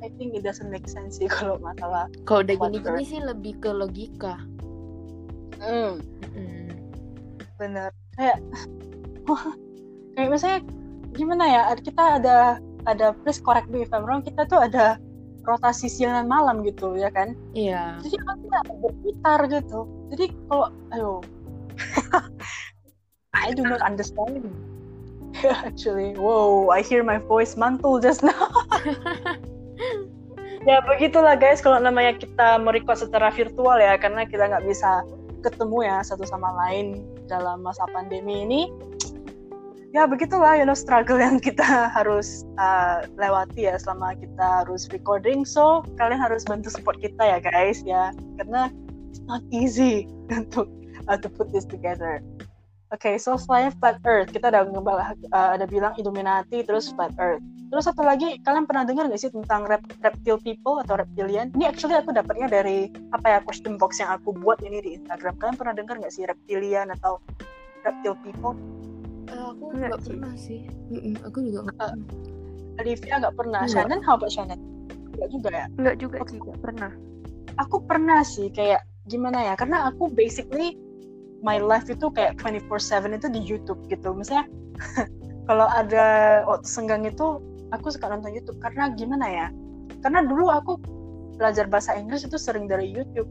I 0.00 0.08
think 0.16 0.32
it 0.32 0.42
doesn't 0.46 0.72
make 0.72 0.88
sense 0.88 1.20
sih 1.20 1.28
kalau 1.36 1.60
masalah 1.60 2.08
kalau 2.24 2.40
udah 2.44 2.56
gini-gini 2.56 3.04
sih 3.04 3.20
lebih 3.20 3.60
ke 3.60 3.70
logika 3.70 4.40
hmm. 5.60 5.92
Hmm. 6.34 6.68
bener. 7.60 7.90
Kayak 8.16 8.38
kayak 10.16 10.30
misalnya 10.32 10.60
gimana 11.14 11.44
ya 11.46 11.62
kita 11.78 12.20
ada 12.20 12.58
ada 12.88 13.12
please 13.22 13.38
correct 13.38 13.68
me 13.68 13.84
if 13.84 13.92
I'm 13.92 14.08
wrong 14.08 14.24
kita 14.24 14.48
tuh 14.48 14.58
ada 14.58 14.96
rotasi 15.44 15.88
siang 15.88 16.12
dan 16.16 16.26
malam 16.28 16.64
gitu 16.64 16.96
ya 16.96 17.08
kan? 17.12 17.36
Iya. 17.56 18.00
Jadi 18.04 18.16
aku 18.28 18.42
nggak 18.48 18.64
berputar 18.80 19.40
gitu. 19.48 19.80
Jadi 20.12 20.24
kalau 20.48 20.68
ayo. 20.92 21.12
I 23.36 23.54
do 23.56 23.62
not 23.62 23.80
understand. 23.80 24.50
Actually 25.64 26.18
wow 26.18 26.68
I 26.74 26.82
hear 26.82 27.06
my 27.06 27.22
voice 27.22 27.54
mantul 27.54 28.02
just 28.02 28.20
now. 28.24 28.50
Ya 30.68 30.76
begitulah 30.84 31.40
guys 31.40 31.64
kalau 31.64 31.80
namanya 31.80 32.20
kita 32.20 32.60
merecord 32.60 33.00
secara 33.00 33.32
virtual 33.32 33.80
ya 33.80 33.96
karena 33.96 34.28
kita 34.28 34.44
nggak 34.44 34.68
bisa 34.68 35.00
ketemu 35.40 35.88
ya 35.88 35.96
satu 36.04 36.24
sama 36.28 36.52
lain 36.66 37.04
dalam 37.26 37.64
masa 37.64 37.84
pandemi 37.90 38.44
ini. 38.44 38.62
Ya 39.90 40.06
begitulah 40.06 40.54
you 40.54 40.62
know 40.62 40.78
struggle 40.78 41.18
yang 41.18 41.42
kita 41.42 41.66
harus 41.96 42.46
uh, 42.62 43.02
lewati 43.18 43.66
ya 43.66 43.74
selama 43.80 44.14
kita 44.14 44.64
harus 44.64 44.86
recording. 44.94 45.42
So 45.42 45.82
kalian 45.98 46.22
harus 46.22 46.46
bantu 46.46 46.70
support 46.70 47.02
kita 47.02 47.20
ya 47.20 47.38
guys 47.42 47.82
ya. 47.82 48.14
Karena 48.38 48.70
it's 49.10 49.22
not 49.26 49.42
easy 49.50 50.06
untuk 50.30 50.70
uh, 51.10 51.18
to 51.18 51.26
put 51.26 51.50
this 51.50 51.66
together. 51.66 52.22
Oke, 52.90 53.06
okay, 53.06 53.22
so 53.22 53.38
selain 53.38 53.70
flat 53.78 54.02
earth, 54.02 54.34
kita 54.34 54.50
ada 54.50 54.66
ngebahas, 54.66 55.14
uh, 55.30 55.54
ada 55.54 55.62
bilang 55.70 55.94
Illuminati, 55.94 56.66
terus 56.66 56.90
flat 56.90 57.14
earth. 57.22 57.38
Terus 57.70 57.86
satu 57.86 58.02
lagi, 58.02 58.42
kalian 58.42 58.66
pernah 58.66 58.82
dengar 58.82 59.06
nggak 59.06 59.22
sih 59.22 59.30
tentang 59.30 59.62
rep 59.70 59.86
reptile 60.02 60.42
people 60.42 60.82
atau 60.82 60.98
reptilian? 60.98 61.54
Ini 61.54 61.70
actually 61.70 61.94
aku 61.94 62.10
dapatnya 62.10 62.50
dari 62.50 62.90
apa 63.14 63.26
ya 63.30 63.38
question 63.46 63.78
box 63.78 64.02
yang 64.02 64.10
aku 64.18 64.34
buat 64.34 64.58
ini 64.66 64.82
di 64.82 64.90
Instagram. 64.98 65.38
Kalian 65.38 65.54
pernah 65.54 65.74
dengar 65.78 66.02
nggak 66.02 66.10
sih 66.10 66.26
reptilian 66.26 66.90
atau 66.98 67.22
reptile 67.86 68.18
people? 68.26 68.58
Uh, 69.30 69.54
aku 69.54 69.70
nggak 69.78 70.02
pernah 70.02 70.34
sih. 70.34 70.66
Mm 70.90 70.98
-mm, 70.98 71.14
aku 71.22 71.38
juga 71.46 71.70
nggak 71.70 71.78
uh, 71.78 72.82
Olivia 72.82 73.14
nggak 73.22 73.34
pernah. 73.38 73.62
Enggak. 73.62 73.74
Shannon, 73.78 74.00
how 74.02 74.14
about 74.18 74.32
Shannon? 74.34 74.60
Nggak 75.14 75.28
juga 75.30 75.48
ya? 75.54 75.66
Nggak 75.78 75.96
juga 76.02 76.16
okay. 76.26 76.30
sih, 76.34 76.58
pernah. 76.58 76.90
Aku 77.62 77.76
pernah 77.86 78.20
sih, 78.26 78.50
kayak 78.50 78.82
gimana 79.06 79.46
ya? 79.46 79.54
Karena 79.54 79.86
aku 79.86 80.10
basically 80.10 80.74
my 81.46 81.62
life 81.62 81.86
itu 81.86 82.10
kayak 82.10 82.34
24/7 82.42 83.14
itu 83.14 83.26
di 83.30 83.40
YouTube 83.46 83.78
gitu. 83.86 84.10
Misalnya 84.10 84.50
kalau 85.48 85.70
ada 85.70 86.42
waktu 86.50 86.66
senggang 86.66 87.06
itu 87.06 87.38
aku 87.74 87.92
suka 87.94 88.10
nonton 88.10 88.34
YouTube. 88.34 88.58
Karena 88.62 88.92
gimana 88.94 89.26
ya? 89.26 89.46
Karena 90.00 90.24
dulu 90.24 90.50
aku 90.50 90.78
belajar 91.36 91.66
bahasa 91.66 91.96
Inggris 91.96 92.26
itu 92.26 92.36
sering 92.36 92.68
dari 92.68 92.90
YouTube. 92.90 93.28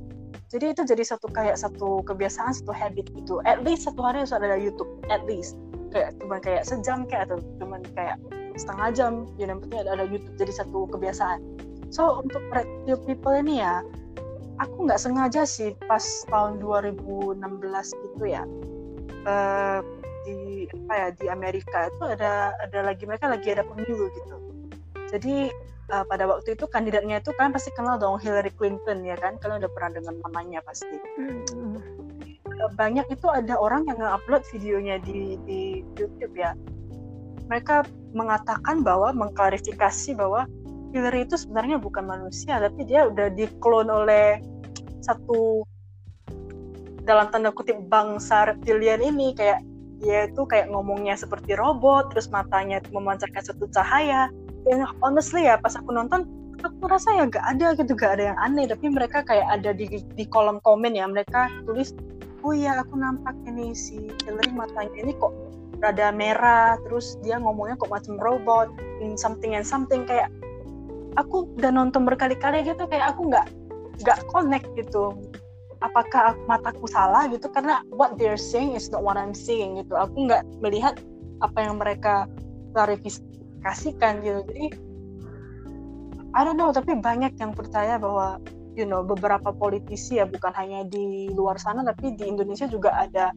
Jadi 0.49 0.73
itu 0.73 0.81
jadi 0.81 1.05
satu 1.05 1.29
kayak 1.29 1.61
satu 1.61 2.01
kebiasaan 2.09 2.57
satu 2.57 2.73
habit 2.73 3.13
gitu. 3.13 3.37
At 3.45 3.61
least 3.61 3.85
satu 3.85 4.01
hari 4.01 4.25
harus 4.25 4.33
ada 4.33 4.57
YouTube 4.57 4.89
at 5.13 5.21
least. 5.29 5.57
Kayak 5.93 6.17
cuma 6.17 6.41
kayak 6.41 6.65
sejam 6.65 7.05
kayak 7.05 7.29
atau 7.29 7.37
cuma 7.61 7.77
kayak 7.93 8.17
setengah 8.57 8.89
jam 8.91 9.11
ya 9.37 9.45
yang 9.49 9.61
penting 9.61 9.85
ada, 9.85 10.01
ada 10.01 10.05
YouTube. 10.09 10.35
Jadi 10.41 10.51
satu 10.57 10.89
kebiasaan. 10.89 11.39
So 11.93 12.25
untuk 12.25 12.41
reptile 12.49 13.01
people 13.05 13.33
ini 13.37 13.61
ya 13.61 13.85
aku 14.59 14.85
nggak 14.85 14.99
sengaja 14.99 15.47
sih 15.47 15.73
pas 15.87 16.03
tahun 16.27 16.59
2016 16.59 17.39
gitu 18.03 18.23
ya 18.27 18.43
uh, 19.25 19.79
di 20.29 20.69
apa 20.85 20.93
ya 20.93 21.07
di 21.17 21.25
Amerika 21.29 21.89
itu 21.89 22.03
ada 22.05 22.53
ada 22.61 22.79
lagi 22.85 23.03
mereka 23.09 23.25
lagi 23.29 23.49
ada 23.49 23.65
pemilu 23.65 24.05
gitu. 24.13 24.35
Jadi 25.09 25.49
uh, 25.89 26.05
pada 26.05 26.29
waktu 26.29 26.53
itu 26.53 26.65
kandidatnya 26.69 27.21
itu 27.21 27.33
kan 27.35 27.49
pasti 27.49 27.73
kenal 27.73 27.97
dong 27.97 28.21
Hillary 28.21 28.53
Clinton 28.53 29.01
ya 29.01 29.17
kan? 29.17 29.41
Kalian 29.41 29.65
udah 29.65 29.71
pernah 29.73 29.91
dengar 29.97 30.15
namanya 30.25 30.59
pasti. 30.63 30.97
Hmm. 31.17 31.77
banyak 32.75 33.07
itu 33.07 33.23
ada 33.31 33.55
orang 33.55 33.87
yang 33.87 34.03
nge-upload 34.03 34.43
videonya 34.51 34.99
di 34.99 35.39
di 35.47 35.79
YouTube 35.95 36.35
ya. 36.35 36.51
Mereka 37.47 37.87
mengatakan 38.11 38.83
bahwa 38.83 39.15
mengklarifikasi 39.15 40.11
bahwa 40.19 40.43
Hillary 40.91 41.23
itu 41.23 41.39
sebenarnya 41.39 41.79
bukan 41.79 42.03
manusia 42.03 42.59
tapi 42.59 42.83
dia 42.83 43.07
udah 43.07 43.31
diklon 43.31 43.87
oleh 43.87 44.43
satu 44.99 45.63
dalam 47.07 47.31
tanda 47.31 47.55
kutip 47.55 47.79
bangsa 47.87 48.53
reptilian 48.53 49.01
ini. 49.01 49.31
Kayak 49.33 49.63
dia 49.99 50.31
itu 50.31 50.47
kayak 50.47 50.71
ngomongnya 50.71 51.15
seperti 51.19 51.55
robot 51.59 52.15
terus 52.15 52.31
matanya 52.31 52.79
memancarkan 52.91 53.43
satu 53.43 53.67
cahaya. 53.71 54.31
Dan 54.67 54.87
honestly 55.03 55.47
ya 55.47 55.59
pas 55.59 55.75
aku 55.75 55.91
nonton 55.91 56.27
aku 56.59 56.91
rasa 56.91 57.15
ya 57.15 57.23
gak 57.27 57.43
ada 57.55 57.75
gitu 57.75 57.95
gak 57.95 58.19
ada 58.19 58.33
yang 58.33 58.39
aneh. 58.39 58.65
Tapi 58.67 58.87
mereka 58.91 59.23
kayak 59.23 59.47
ada 59.59 59.75
di 59.75 59.87
di 60.01 60.25
kolom 60.27 60.63
komen 60.63 60.95
ya 60.95 61.07
mereka 61.07 61.51
tulis 61.67 61.91
oh 62.47 62.55
iya 62.55 62.79
aku 62.79 62.95
nampak 62.95 63.35
ini 63.43 63.75
si 63.75 63.99
Hillary 64.23 64.55
matanya 64.55 64.95
ini 64.95 65.11
kok 65.19 65.35
rada 65.83 66.11
merah 66.11 66.79
terus 66.87 67.19
dia 67.23 67.35
ngomongnya 67.39 67.75
kok 67.75 67.91
macam 67.91 68.15
robot 68.19 68.71
in 69.03 69.19
something 69.19 69.55
and 69.55 69.67
something. 69.67 70.07
Kayak 70.07 70.31
aku 71.19 71.51
udah 71.59 71.71
nonton 71.75 72.07
berkali-kali 72.07 72.63
gitu 72.63 72.87
kayak 72.87 73.15
aku 73.15 73.27
nggak 73.27 73.47
nggak 73.99 74.19
connect 74.31 74.67
gitu 74.79 75.11
apakah 75.79 76.35
mataku 76.47 76.85
salah 76.91 77.27
gitu 77.31 77.47
karena 77.51 77.83
what 77.95 78.19
they're 78.19 78.39
saying 78.39 78.75
is 78.75 78.91
not 78.91 79.03
what 79.03 79.15
I'm 79.15 79.35
seeing 79.35 79.79
gitu. 79.79 79.95
Aku 79.95 80.27
nggak 80.27 80.43
melihat 80.59 80.99
apa 81.39 81.59
yang 81.63 81.79
mereka 81.79 82.27
klarifikasi 82.75 83.23
kasihkan 83.63 84.23
gitu. 84.23 84.43
Jadi 84.51 84.65
I 86.35 86.41
don't 86.45 86.59
know 86.59 86.69
tapi 86.69 86.99
banyak 86.99 87.35
yang 87.39 87.55
percaya 87.55 87.97
bahwa 87.97 88.37
you 88.77 88.85
know 88.85 89.01
beberapa 89.01 89.51
politisi 89.55 90.21
ya 90.21 90.27
bukan 90.27 90.53
hanya 90.55 90.85
di 90.87 91.31
luar 91.33 91.57
sana 91.57 91.81
tapi 91.83 92.15
di 92.15 92.27
Indonesia 92.27 92.69
juga 92.69 92.93
ada 92.95 93.33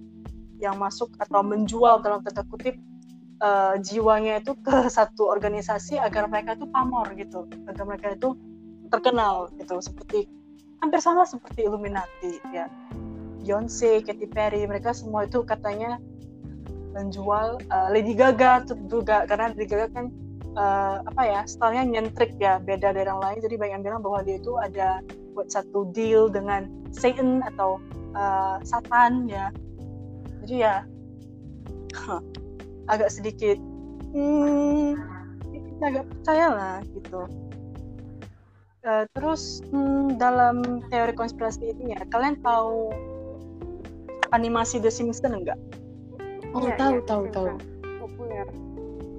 yang 0.62 0.78
masuk 0.78 1.11
atau 1.18 1.42
menjual 1.42 2.04
dalam 2.06 2.22
tanda 2.22 2.46
kutip 2.46 2.78
uh, 3.42 3.75
jiwanya 3.82 4.38
itu 4.38 4.54
ke 4.62 4.87
satu 4.96 5.26
organisasi 5.30 5.99
agar 5.99 6.30
mereka 6.30 6.54
itu 6.54 6.66
pamor 6.70 7.11
gitu 7.18 7.46
agar 7.66 7.84
mereka 7.87 8.14
itu 8.14 8.34
terkenal 8.92 9.50
gitu. 9.56 9.80
Seperti 9.80 10.41
hampir 10.82 10.98
sama 10.98 11.22
seperti 11.22 11.64
Illuminati 11.64 12.42
ya. 12.50 12.66
Beyonce, 13.42 14.02
Katy 14.02 14.26
Perry 14.30 14.66
mereka 14.66 14.90
semua 14.90 15.26
itu 15.26 15.42
katanya 15.46 15.98
menjual 16.92 17.62
uh, 17.70 17.88
Lady 17.88 18.12
Gaga 18.12 18.66
juga 18.90 19.24
karena 19.24 19.54
Lady 19.54 19.66
Gaga 19.70 19.86
kan 19.94 20.06
uh, 20.58 21.02
apa 21.06 21.22
ya 21.22 21.40
stylenya 21.46 21.86
nyentrik 21.86 22.34
ya. 22.42 22.58
Beda 22.58 22.90
dari 22.90 23.06
yang 23.06 23.22
lain 23.22 23.38
jadi 23.38 23.54
banyak 23.54 23.72
yang 23.78 23.82
bilang 23.86 24.02
bahwa 24.02 24.26
dia 24.26 24.36
itu 24.42 24.58
ada 24.58 25.00
buat 25.32 25.48
satu 25.48 25.88
deal 25.94 26.28
dengan 26.28 26.68
Satan 26.90 27.40
atau 27.54 27.78
uh, 28.18 28.58
Satan 28.66 29.30
ya. 29.30 29.54
Jadi 30.42 30.66
ya 30.66 30.82
agak 32.92 33.10
sedikit 33.14 33.58
hmm, 34.10 34.98
agak 35.82 36.04
percaya 36.10 36.46
lah 36.50 36.76
gitu 36.94 37.26
uh, 38.86 39.04
terus 39.16 39.62
hmm, 39.70 40.18
dalam 40.18 40.82
teori 40.90 41.14
konspirasi 41.14 41.74
ini 41.76 41.94
ya 41.96 42.02
kalian 42.10 42.38
tahu 42.42 42.90
animasi 44.32 44.80
The 44.80 44.90
Simpsons 44.90 45.34
enggak? 45.34 45.58
Oh 46.52 46.64
ya, 46.64 46.76
tahu 46.76 47.00
ya, 47.00 47.06
tahu 47.08 47.22
tahu. 47.32 47.48
Populer. 48.00 48.46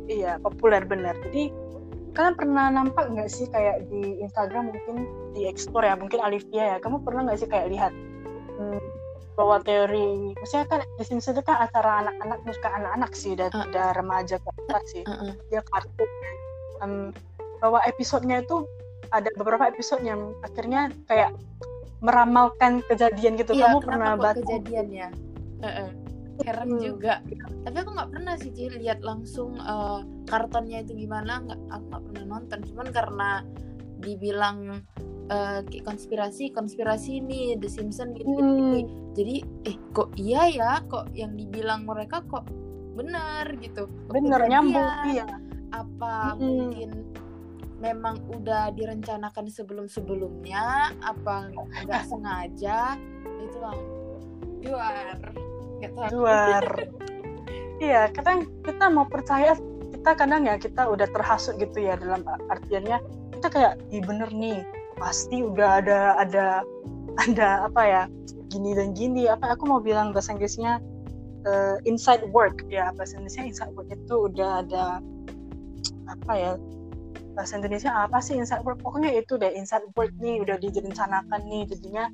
Iya 0.10 0.32
populer 0.42 0.84
benar. 0.86 1.16
Jadi 1.30 1.54
kalian 2.14 2.36
pernah 2.38 2.66
nampak 2.70 3.10
nggak 3.10 3.30
sih 3.30 3.50
kayak 3.50 3.90
di 3.90 4.22
Instagram 4.22 4.70
mungkin 4.70 5.10
di 5.34 5.50
explore 5.50 5.90
ya 5.90 5.96
mungkin 5.98 6.22
Alivia 6.22 6.76
ya. 6.76 6.78
Kamu 6.82 7.02
pernah 7.02 7.26
nggak 7.30 7.40
sih 7.42 7.50
kayak 7.50 7.74
lihat 7.74 7.94
hmm, 8.58 8.82
bahwa 9.34 9.58
teori, 9.66 10.38
maksudnya 10.38 10.66
kan 10.70 10.80
di 10.86 11.04
sini 11.06 11.22
itu 11.22 11.42
kan 11.42 11.58
acara 11.66 12.06
anak-anak 12.06 12.38
suka 12.54 12.70
anak-anak 12.70 13.12
sih, 13.18 13.34
dan 13.34 13.50
uh, 13.50 13.66
udah 13.66 13.88
remaja 13.98 14.38
ke 14.38 14.50
sih, 14.94 15.02
uh, 15.10 15.10
uh. 15.10 15.34
dia 15.50 15.62
kartun. 15.74 16.10
Um, 16.84 17.10
bahwa 17.64 17.80
episodenya 17.88 18.44
itu 18.44 18.68
ada 19.14 19.30
beberapa 19.38 19.70
episode 19.70 20.02
yang 20.02 20.34
akhirnya 20.42 20.90
kayak 21.06 21.38
meramalkan 22.02 22.84
kejadian 22.90 23.40
gitu. 23.40 23.56
Iya, 23.56 23.72
Kamu 23.72 23.80
pernah 23.86 24.18
baca 24.18 24.36
kejadian 24.42 24.88
ya? 24.92 25.10
Uh 25.64 25.68
-uh 25.70 25.90
heran 26.42 26.70
hmm. 26.74 26.82
juga 26.82 27.22
tapi 27.62 27.76
aku 27.78 27.90
nggak 27.94 28.10
pernah 28.10 28.34
sih 28.42 28.50
Ci 28.50 28.74
lihat 28.74 29.06
langsung 29.06 29.54
uh, 29.62 30.02
kartonnya 30.26 30.82
itu 30.82 31.06
gimana 31.06 31.46
nggak 31.46 31.60
aku 31.70 31.86
nggak 31.94 32.04
pernah 32.10 32.24
nonton 32.26 32.60
cuman 32.74 32.88
karena 32.90 33.30
dibilang 34.02 34.58
uh, 35.30 35.62
konspirasi 35.86 36.50
konspirasi 36.50 37.22
ini 37.22 37.54
The 37.62 37.70
Simpsons 37.70 38.18
gitu, 38.18 38.34
hmm. 38.34 38.42
gitu 38.42 38.78
jadi 39.14 39.36
eh 39.70 39.78
kok 39.94 40.10
iya 40.18 40.50
ya 40.50 40.72
kok 40.90 41.14
yang 41.14 41.38
dibilang 41.38 41.86
mereka 41.86 42.26
kok 42.26 42.50
benar 42.98 43.54
gitu 43.62 43.86
benar 44.10 44.50
nyambung 44.50 44.90
iya 45.14 45.30
apa 45.70 46.34
hmm. 46.34 46.42
mungkin 46.42 46.90
memang 47.84 48.24
udah 48.32 48.72
direncanakan 48.72 49.52
sebelum 49.52 49.92
sebelumnya 49.92 50.96
apa 51.04 51.52
nggak 51.84 52.04
sengaja 52.10 52.96
itu 53.44 53.58
lah. 53.60 53.76
Luar. 54.64 55.20
Luar. 56.16 56.66
Iya 57.84 58.08
kita 58.16 58.48
kita 58.64 58.86
mau 58.88 59.04
percaya 59.04 59.60
kita 59.92 60.16
kadang 60.16 60.48
ya 60.48 60.56
kita 60.56 60.88
udah 60.88 61.08
terhasut 61.12 61.60
gitu 61.60 61.84
ya 61.84 62.00
dalam 62.00 62.24
artiannya 62.48 63.04
kita 63.36 63.48
kayak 63.52 63.74
iya 63.92 64.00
bener 64.00 64.32
nih 64.32 64.64
pasti 64.96 65.44
udah 65.44 65.84
ada 65.84 66.16
ada 66.16 66.46
ada 67.28 67.68
apa 67.68 67.82
ya 67.84 68.04
gini 68.48 68.72
dan 68.72 68.96
gini 68.96 69.28
apa 69.28 69.60
aku 69.60 69.68
mau 69.68 69.84
bilang 69.84 70.16
bahasa 70.16 70.32
Inggrisnya 70.32 70.80
uh, 71.44 71.76
inside 71.84 72.24
work. 72.32 72.64
Ya 72.72 72.96
bahasa 72.96 73.20
Indonesia 73.20 73.44
inside 73.44 73.74
work 73.76 73.92
itu 73.92 74.16
udah 74.32 74.64
ada 74.64 75.04
apa 76.08 76.34
ya 76.36 76.52
bahasa 77.34 77.58
Indonesia 77.58 77.92
apa 77.92 78.22
sih? 78.22 78.38
Inside 78.38 78.64
work. 78.64 78.80
Pokoknya 78.82 79.14
itu 79.18 79.36
deh 79.36 79.52
inside 79.54 79.86
work 79.98 80.14
nih 80.22 80.42
udah 80.46 80.58
direncanakan 80.62 81.42
nih 81.50 81.64
jadinya. 81.70 82.06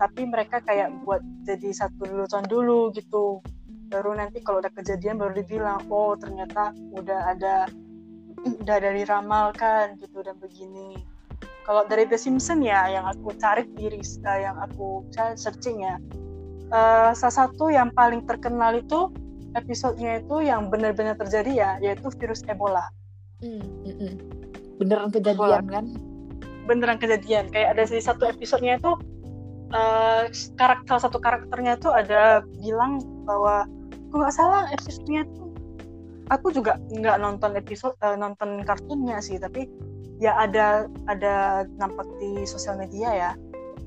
Tapi 0.00 0.26
mereka 0.26 0.58
kayak 0.64 0.90
buat 1.06 1.22
jadi 1.46 1.70
satu 1.70 2.08
lelucon 2.08 2.44
dulu 2.48 2.90
gitu. 2.96 3.44
Baru 3.92 4.16
nanti 4.16 4.40
kalau 4.40 4.64
udah 4.64 4.72
kejadian 4.72 5.20
baru 5.20 5.36
dibilang 5.36 5.84
oh 5.92 6.16
ternyata 6.16 6.72
udah 6.96 7.36
ada 7.36 7.54
udah 8.64 8.76
dari 8.80 9.04
ramal 9.04 9.52
kan 9.54 10.00
gitu 10.00 10.24
dan 10.24 10.40
begini. 10.40 10.96
Kalau 11.62 11.86
dari 11.86 12.10
The 12.10 12.18
Simpsons 12.18 12.66
ya 12.66 12.90
yang 12.90 13.06
aku 13.06 13.38
cari 13.38 13.62
diri 13.78 14.02
uh, 14.02 14.38
yang 14.40 14.56
aku 14.58 15.06
searching 15.38 15.86
ya. 15.86 15.96
Uh, 16.72 17.12
salah 17.12 17.46
satu 17.46 17.68
yang 17.68 17.92
paling 17.92 18.24
terkenal 18.24 18.74
itu 18.80 19.12
episodenya 19.52 20.24
itu 20.24 20.40
yang 20.40 20.72
benar-benar 20.72 21.14
terjadi 21.20 21.52
ya 21.52 21.70
yaitu 21.78 22.08
virus 22.16 22.42
Ebola. 22.48 22.88
Mm. 23.44 24.41
Beneran 24.80 25.10
kejadian 25.12 25.64
kan? 25.68 25.84
Beneran 26.68 26.98
kejadian. 27.00 27.50
Kayak 27.50 27.76
ada 27.76 27.82
di 27.90 28.00
satu 28.00 28.28
episodenya 28.28 28.78
itu 28.78 28.92
uh, 29.72 30.28
karakter 30.56 30.96
satu 31.00 31.18
karakternya 31.18 31.80
tuh 31.80 31.90
ada 31.90 32.44
bilang 32.60 33.02
bahwa 33.24 33.66
aku 34.08 34.14
nggak 34.20 34.34
salah 34.36 34.68
episodenya 34.70 35.24
tuh 35.32 35.50
aku 36.28 36.52
juga 36.54 36.78
nggak 36.92 37.18
nonton 37.18 37.56
episode 37.56 37.96
uh, 38.04 38.14
nonton 38.14 38.62
kartunnya 38.62 39.18
sih 39.18 39.40
tapi 39.40 39.66
ya 40.22 40.36
ada 40.38 40.86
ada 41.10 41.66
nampak 41.80 42.06
di 42.22 42.46
sosial 42.46 42.78
media 42.78 43.10
ya 43.10 43.30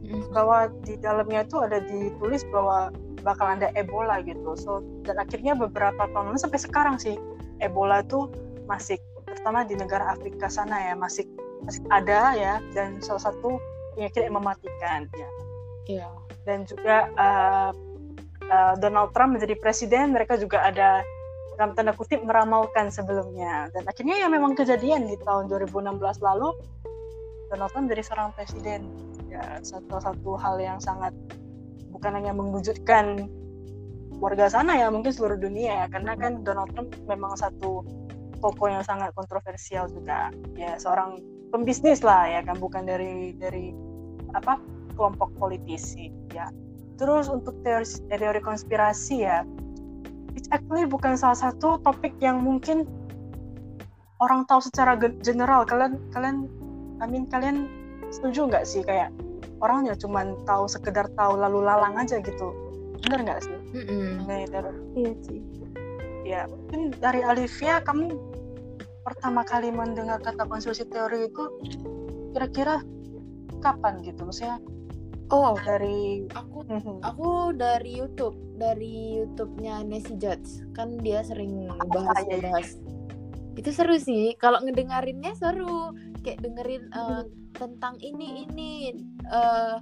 mm. 0.04 0.34
bahwa 0.36 0.68
di 0.84 1.00
dalamnya 1.00 1.48
itu 1.48 1.58
ada 1.62 1.80
ditulis 1.80 2.44
bahwa 2.52 2.92
bakal 3.24 3.58
ada 3.58 3.72
Ebola 3.74 4.22
gitu 4.22 4.54
so 4.54 4.84
dan 5.08 5.18
akhirnya 5.18 5.58
beberapa 5.58 6.06
tahun 6.12 6.34
lalu 6.34 6.40
sampai 6.42 6.60
sekarang 6.62 6.98
sih 7.00 7.16
Ebola 7.64 8.04
itu 8.04 8.30
masih 8.68 9.00
terutama 9.46 9.62
di 9.62 9.78
negara 9.78 10.10
Afrika 10.10 10.50
sana 10.50 10.90
ya 10.90 10.98
masih 10.98 11.30
masih 11.70 11.86
ada 11.94 12.34
ya 12.34 12.58
dan 12.74 12.98
salah 12.98 13.30
satu 13.30 13.62
penyakit 13.94 14.26
yang 14.26 14.42
mematikan. 14.42 15.06
Ya 15.14 15.30
yeah. 15.86 16.10
dan 16.50 16.66
juga 16.66 17.14
uh, 17.14 17.70
uh, 18.50 18.74
Donald 18.82 19.14
Trump 19.14 19.38
menjadi 19.38 19.54
presiden 19.62 20.18
mereka 20.18 20.42
juga 20.42 20.66
ada 20.66 21.06
dalam 21.62 21.78
tanda 21.78 21.94
kutip 21.94 22.26
meramalkan 22.26 22.90
sebelumnya. 22.90 23.70
Dan 23.70 23.86
akhirnya 23.86 24.26
ya 24.26 24.28
memang 24.34 24.58
kejadian 24.58 25.06
di 25.06 25.14
tahun 25.22 25.46
2016 25.46 25.94
lalu 26.26 26.50
Donald 27.54 27.70
Trump 27.70 27.86
menjadi 27.86 28.02
seorang 28.02 28.34
presiden. 28.34 28.90
Ya 29.30 29.62
satu 29.62 30.02
satu 30.02 30.42
hal 30.42 30.58
yang 30.58 30.82
sangat 30.82 31.14
bukan 31.94 32.18
hanya 32.18 32.34
mewujudkan 32.34 33.30
warga 34.18 34.50
sana 34.50 34.74
ya 34.74 34.90
mungkin 34.90 35.14
seluruh 35.14 35.38
dunia 35.38 35.86
ya 35.86 35.94
karena 35.94 36.18
kan 36.18 36.42
Donald 36.42 36.74
Trump 36.74 36.98
memang 37.06 37.38
satu 37.38 37.86
tokoh 38.40 38.68
yang 38.68 38.84
sangat 38.86 39.12
kontroversial 39.16 39.88
juga 39.92 40.32
ya 40.56 40.76
seorang 40.80 41.20
pembisnis 41.50 42.04
lah 42.04 42.28
ya 42.28 42.42
kan 42.44 42.58
bukan 42.60 42.84
dari 42.88 43.36
dari 43.38 43.72
apa 44.36 44.60
kelompok 44.96 45.32
politisi 45.40 46.12
ya 46.32 46.48
Terus 46.96 47.28
untuk 47.28 47.60
teori, 47.64 47.84
teori 48.08 48.40
konspirasi 48.40 49.28
ya, 49.28 49.44
it's 50.36 50.48
actually 50.52 50.88
bukan 50.88 51.20
salah 51.20 51.36
satu 51.36 51.80
topik 51.84 52.16
yang 52.24 52.40
mungkin 52.40 52.88
orang 54.24 54.48
tahu 54.48 54.64
secara 54.64 54.96
general. 55.20 55.68
Kalian 55.68 56.00
kalian 56.16 56.48
I 57.04 57.06
mean 57.12 57.28
kalian 57.28 57.68
setuju 58.16 58.48
nggak 58.48 58.64
sih 58.64 58.82
kayak 58.88 59.12
orangnya 59.60 60.00
cuma 60.00 60.24
tahu 60.48 60.72
sekedar 60.72 61.12
tahu 61.20 61.36
lalu 61.36 61.68
lalang 61.68 62.00
aja 62.00 62.24
gitu. 62.24 62.56
Bener 63.04 63.28
nggak 63.28 63.40
sih? 63.44 63.58
Mm 63.76 63.84
-hmm. 63.84 64.08
Nah, 64.24 64.38
iya 64.96 65.12
sih. 65.20 65.40
Ya, 66.26 66.42
mungkin 66.50 66.96
dari 66.98 67.22
Alivia 67.22 67.84
kamu 67.86 68.18
pertama 69.06 69.46
kali 69.46 69.70
mendengar 69.70 70.18
kata 70.18 70.50
konspirasi 70.50 70.90
teori 70.90 71.30
itu 71.30 71.44
kira-kira 72.34 72.82
kapan 73.62 74.02
gitu? 74.02 74.26
Maksudnya 74.26 74.58
Oh, 75.34 75.58
dari 75.58 76.30
aku 76.38 76.62
mhm. 76.70 77.02
aku 77.02 77.58
dari 77.58 77.98
YouTube, 77.98 78.38
dari 78.62 79.18
YouTube-nya 79.18 79.82
Nancy 79.82 80.22
Judge. 80.22 80.62
Kan 80.78 81.02
dia 81.02 81.26
sering 81.26 81.66
bahas 81.90 82.14
ah, 82.14 82.22
iya, 82.30 82.38
bahas. 82.46 82.78
Itu 83.58 83.74
seru 83.74 83.98
sih. 83.98 84.38
Kalau 84.38 84.62
ngedengarinnya 84.62 85.34
seru. 85.34 85.98
Kayak 86.22 86.46
dengerin 86.46 86.90
uh, 86.94 87.26
tentang 87.58 87.98
ini 88.06 88.46
ini 88.46 88.70
uh, 89.30 89.82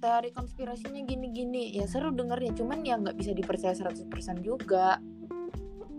teori 0.00 0.32
konspirasinya 0.32 1.04
gini-gini. 1.04 1.76
Ya 1.76 1.84
seru 1.84 2.08
dengernya, 2.16 2.56
cuman 2.56 2.80
ya 2.80 2.96
nggak 2.96 3.20
bisa 3.20 3.36
dipercaya 3.36 3.76
100% 3.76 4.08
juga. 4.40 4.96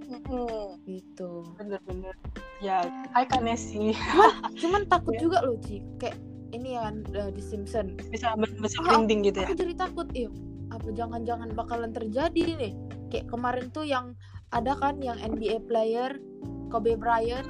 Hmm. 0.09 0.81
Gitu. 0.89 1.45
Bener-bener. 1.53 2.17
Ya, 2.61 2.85
hai 3.17 3.25
Kak 3.25 3.41
Nessie. 3.41 3.97
Cuman, 4.13 4.31
cuman 4.53 4.81
takut 4.85 5.17
ya. 5.17 5.21
juga 5.25 5.37
loh, 5.41 5.57
Ci. 5.65 5.81
Kayak 5.97 6.21
ini 6.53 6.77
ya 6.77 6.93
uh, 6.93 7.33
di 7.33 7.41
Simpson. 7.41 7.97
Bisa 7.97 8.37
bisa 8.37 8.77
oh, 8.85 9.01
gitu 9.01 9.33
ya? 9.33 9.49
aku 9.49 9.57
jadi 9.57 9.73
takut 9.73 10.07
iya. 10.13 10.29
Apa 10.69 10.87
jangan-jangan 10.93 11.49
bakalan 11.57 11.89
terjadi 11.89 12.53
nih? 12.61 12.73
Kayak 13.09 13.33
kemarin 13.33 13.65
tuh 13.73 13.83
yang 13.83 14.13
ada 14.53 14.77
kan 14.77 15.01
yang 15.01 15.17
NBA 15.19 15.65
player 15.65 16.21
Kobe 16.69 16.95
Bryant 16.95 17.49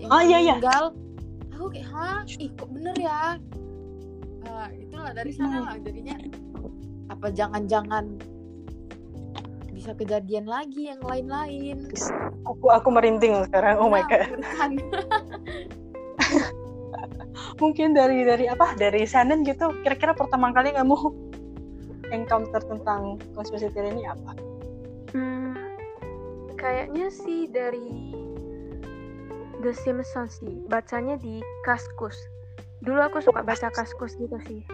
yang 0.00 0.10
oh, 0.10 0.22
iya, 0.24 0.38
iya. 0.40 0.54
meninggal. 0.56 0.96
Aku 1.52 1.68
kayak 1.68 1.88
hah? 1.92 2.24
Ih 2.40 2.50
kok 2.56 2.70
bener 2.72 2.96
ya? 2.96 3.36
Nah, 4.48 4.72
itulah 4.72 5.12
dari 5.12 5.32
sana 5.36 5.68
lah 5.68 5.76
jadinya. 5.84 6.16
Apa 7.12 7.28
jangan-jangan 7.28 8.16
bisa 9.78 9.94
kejadian 9.94 10.50
lagi 10.50 10.90
yang 10.90 10.98
lain-lain. 11.06 11.86
Aku 12.42 12.66
aku 12.66 12.88
merinding 12.90 13.46
sekarang 13.46 13.78
oh 13.78 13.86
nah, 13.86 14.02
my 14.02 14.04
god. 14.10 14.26
mungkin 17.62 17.94
dari 17.94 18.26
dari 18.26 18.50
apa 18.50 18.74
dari 18.74 19.06
Shannon 19.06 19.46
gitu 19.46 19.70
kira-kira 19.86 20.14
pertama 20.14 20.50
kali 20.50 20.74
kamu 20.74 20.98
encounter 22.16 22.58
tentang 22.58 23.22
konspirasi 23.38 23.70
teori 23.70 23.94
ini 23.94 24.04
apa? 24.10 24.34
Hmm, 25.14 25.54
kayaknya 26.58 27.06
sih 27.14 27.46
dari 27.46 28.18
The 29.62 29.70
Simpsons 29.70 30.42
sih 30.42 30.66
bacanya 30.66 31.14
di 31.22 31.38
Kaskus. 31.62 32.18
Dulu 32.82 32.98
aku 32.98 33.22
suka 33.22 33.46
baca 33.46 33.70
Kaskus 33.70 34.18
gitu 34.18 34.42
sih. 34.50 34.66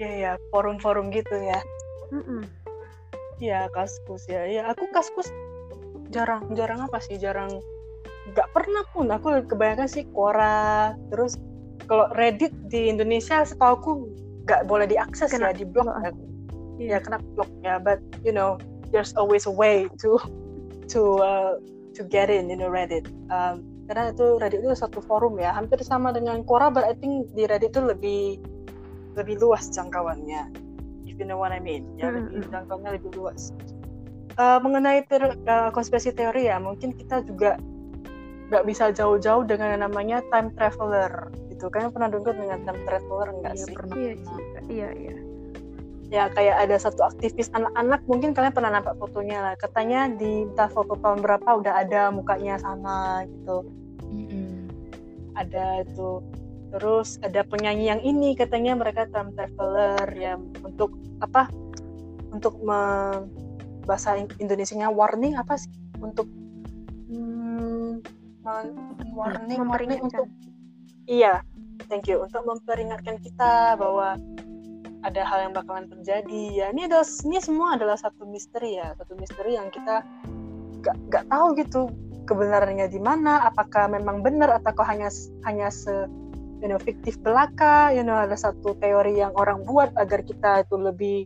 Ya 0.00 0.08
ya 0.16 0.32
forum-forum 0.48 1.12
gitu 1.12 1.36
ya. 1.36 1.60
Mm 2.08 2.24
-mm. 2.24 2.42
Ya 3.40 3.66
Kaskus 3.72 4.28
ya. 4.28 4.46
Ya 4.46 4.68
aku 4.68 4.86
Kaskus 4.92 5.32
jarang. 6.12 6.52
Jarang 6.54 6.86
apa 6.86 7.00
sih? 7.00 7.16
Jarang. 7.16 7.50
Nggak 8.30 8.48
pernah 8.52 8.84
pun. 8.92 9.08
Aku 9.10 9.42
kebanyakan 9.48 9.88
sih 9.88 10.06
Quora. 10.12 10.94
Terus 11.10 11.40
kalau 11.88 12.06
Reddit 12.14 12.52
di 12.70 12.86
Indonesia 12.92 13.42
setahu 13.42 13.72
aku 13.74 13.90
nggak 14.46 14.68
boleh 14.68 14.86
diakses 14.86 15.32
kena, 15.32 15.50
ya 15.50 15.64
di 15.64 15.66
blog 15.66 15.88
ya. 15.88 16.12
ya 16.78 16.98
kena 17.02 17.18
blok 17.34 17.50
ya. 17.64 17.80
But 17.80 17.98
you 18.22 18.30
know 18.30 18.60
there's 18.92 19.16
always 19.16 19.48
a 19.48 19.54
way 19.54 19.88
to 20.04 20.20
to 20.92 21.00
uh, 21.18 21.56
to 21.96 22.06
get 22.06 22.30
in 22.30 22.52
you 22.52 22.60
know 22.60 22.70
Reddit. 22.70 23.08
Um, 23.32 23.66
karena 23.90 24.14
itu 24.14 24.38
Reddit 24.38 24.62
itu 24.62 24.76
satu 24.76 25.02
forum 25.02 25.40
ya. 25.42 25.50
Hampir 25.56 25.82
sama 25.82 26.14
dengan 26.14 26.46
Quora 26.46 26.70
but 26.70 26.86
I 26.86 26.94
think 26.94 27.32
di 27.34 27.48
Reddit 27.48 27.74
itu 27.74 27.82
lebih 27.82 28.22
lebih 29.18 29.42
luas 29.42 29.66
jangkauannya 29.74 30.69
you 31.20 31.28
know 31.28 31.36
what 31.36 31.52
I 31.52 31.60
mean? 31.60 31.84
Ya 32.00 32.08
mm 32.08 32.16
-hmm. 32.16 32.24
lebih 32.32 32.48
jangkauannya 32.48 32.90
lebih 32.96 33.10
luas. 33.20 33.52
Uh, 34.40 34.56
mengenai 34.64 35.04
ter, 35.04 35.20
uh, 35.20 35.68
konspirasi 35.68 36.16
teori 36.16 36.48
ya 36.48 36.56
mungkin 36.56 36.96
kita 36.96 37.20
juga 37.28 37.60
nggak 38.48 38.64
bisa 38.66 38.88
jauh-jauh 38.90 39.44
dengan 39.44 39.76
yang 39.76 39.82
namanya 39.84 40.24
time 40.32 40.48
traveler 40.56 41.28
gitu. 41.52 41.68
Kalian 41.68 41.92
pernah 41.92 42.08
dengar 42.08 42.34
dengan 42.34 42.58
time 42.64 42.80
traveler 42.88 43.28
enggak 43.36 43.54
iya, 43.54 43.62
sih? 43.62 43.74
pernah, 43.76 43.96
iya, 44.00 44.12
iya 44.66 44.88
iya. 44.96 45.16
Ya 46.10 46.24
kayak 46.34 46.66
ada 46.66 46.76
satu 46.80 47.06
aktivis 47.06 47.46
anak-anak 47.54 48.02
mungkin 48.10 48.34
kalian 48.34 48.50
pernah 48.50 48.72
nampak 48.74 48.98
fotonya 48.98 49.38
lah. 49.44 49.54
Katanya 49.54 50.10
di 50.10 50.48
entah 50.50 50.66
foto 50.66 50.98
tahun 50.98 51.22
berapa 51.22 51.46
udah 51.46 51.74
ada 51.86 52.10
mukanya 52.10 52.58
sama 52.58 53.28
gitu. 53.28 53.68
Mm-hmm. 54.10 54.66
ada 55.38 55.86
itu 55.86 56.18
terus 56.70 57.18
ada 57.26 57.42
penyanyi 57.42 57.90
yang 57.90 58.00
ini 58.02 58.38
katanya 58.38 58.78
mereka 58.78 59.10
time 59.10 59.34
traveler 59.34 60.06
ya 60.14 60.38
untuk 60.62 60.94
apa 61.18 61.50
untuk 62.30 62.62
me, 62.62 62.80
bahasa 63.84 64.14
Indonesia-nya 64.38 64.86
warning 64.90 65.34
apa 65.34 65.58
sih? 65.58 65.70
Untuk 65.98 66.30
hmm, 67.10 68.00
warning 69.12 69.60
warning 69.66 70.00
untuk 70.00 70.30
iya 71.10 71.42
thank 71.90 72.06
you 72.06 72.22
untuk 72.22 72.46
memperingatkan 72.46 73.18
kita 73.20 73.76
bahwa 73.76 74.16
ada 75.00 75.22
hal 75.24 75.48
yang 75.48 75.54
bakalan 75.56 75.88
terjadi. 75.88 76.42
Ya 76.52 76.66
ini 76.70 76.86
adalah 76.86 77.04
ini 77.24 77.38
semua 77.40 77.74
adalah 77.76 77.96
satu 77.98 78.24
misteri 78.28 78.78
ya 78.78 78.94
satu 78.96 79.16
misteri 79.18 79.56
yang 79.58 79.68
kita 79.72 80.04
gak, 80.84 80.96
gak 81.12 81.24
tahu 81.28 81.56
gitu 81.58 81.90
kebenarannya 82.24 82.86
di 82.86 83.00
mana 83.02 83.42
apakah 83.48 83.90
memang 83.90 84.22
benar 84.22 84.60
atau 84.62 84.84
hanya 84.86 85.10
hanya 85.44 85.68
se 85.72 86.06
you 86.60 86.68
know 86.68 86.76
fiktif 86.80 87.16
belaka 87.24 87.90
you 87.92 88.04
know 88.04 88.16
ada 88.16 88.36
satu 88.36 88.76
teori 88.78 89.16
yang 89.16 89.32
orang 89.36 89.64
buat 89.64 89.90
agar 89.96 90.20
kita 90.24 90.64
itu 90.68 90.76
lebih 90.76 91.18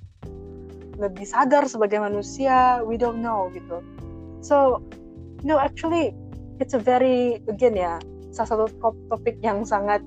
lebih 0.99 1.27
sadar 1.27 1.67
sebagai 1.67 1.99
manusia 1.99 2.81
we 2.87 2.95
don't 2.95 3.19
know 3.19 3.51
gitu. 3.51 3.83
So 4.41 4.79
you 5.43 5.51
know 5.51 5.59
actually 5.59 6.15
it's 6.63 6.73
a 6.73 6.81
very 6.81 7.43
again 7.51 7.75
ya 7.75 7.99
salah 8.31 8.67
satu 8.67 8.95
topik 9.11 9.39
yang 9.43 9.67
sangat 9.67 10.03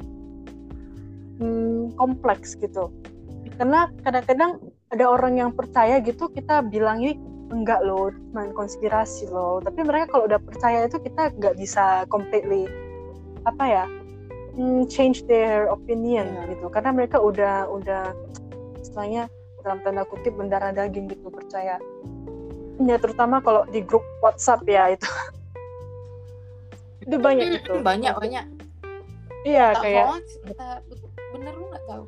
hmm, 1.43 1.91
kompleks 1.99 2.55
gitu. 2.55 2.87
Karena 3.59 3.91
kadang-kadang 4.07 4.63
ada 4.95 5.05
orang 5.11 5.35
yang 5.35 5.51
percaya 5.51 5.99
gitu 5.99 6.31
kita 6.31 6.63
bilang 6.63 7.03
ini 7.03 7.19
enggak 7.51 7.83
loh 7.83 8.15
main 8.31 8.55
konspirasi 8.55 9.27
loh. 9.27 9.59
Tapi 9.59 9.83
mereka 9.83 10.15
kalau 10.15 10.31
udah 10.31 10.39
percaya 10.39 10.87
itu 10.87 10.99
kita 11.03 11.35
nggak 11.35 11.55
bisa 11.59 12.07
completely 12.07 12.67
apa 13.43 13.63
ya 13.63 13.85
mm, 14.57 14.89
change 14.89 15.23
their 15.29 15.69
opinion 15.69 16.25
yeah. 16.33 16.45
gitu. 16.51 16.65
Karena 16.73 16.91
mereka 16.91 17.21
udah 17.21 17.69
udah 17.69 18.11
istilahnya 18.81 19.29
dalam 19.61 19.79
tanda 19.85 20.03
kutip 20.09 20.33
mendarah 20.33 20.73
daging 20.73 21.07
gitu 21.13 21.29
percaya. 21.29 21.77
Ya 22.81 22.97
terutama 23.01 23.41
kalau 23.41 23.65
di 23.69 23.85
grup 23.85 24.03
WhatsApp 24.19 24.65
ya 24.65 24.97
itu. 24.97 25.07
Itu 27.07 27.15
banyak 27.21 27.61
gitu. 27.61 27.79
Banyak 27.85 28.19
banyak. 28.19 28.45
Iya 29.47 29.79
kayak 29.79 30.19
bener 31.31 31.53
lu 31.55 31.65
nggak 31.71 31.85
tahu. 31.87 32.03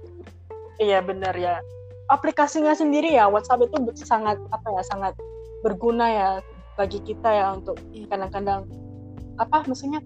Iya 0.81 0.99
bener 1.05 1.33
ya. 1.37 1.63
Aplikasinya 2.09 2.73
sendiri 2.73 3.13
ya 3.13 3.29
WhatsApp 3.29 3.69
itu 3.69 3.77
sangat 4.01 4.41
apa 4.49 4.67
ya 4.73 4.81
sangat 4.89 5.13
berguna 5.61 6.05
ya 6.09 6.29
bagi 6.79 7.03
kita 7.03 7.27
ya 7.27 7.45
untuk 7.59 7.75
iya. 7.91 8.07
kadang-kadang 8.07 8.63
apa 9.35 9.67
maksudnya 9.67 9.99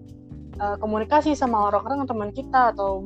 uh, 0.60 0.76
komunikasi 0.78 1.34
sama 1.34 1.70
orang-orang 1.70 2.06
teman 2.06 2.30
kita 2.34 2.74
atau 2.74 3.00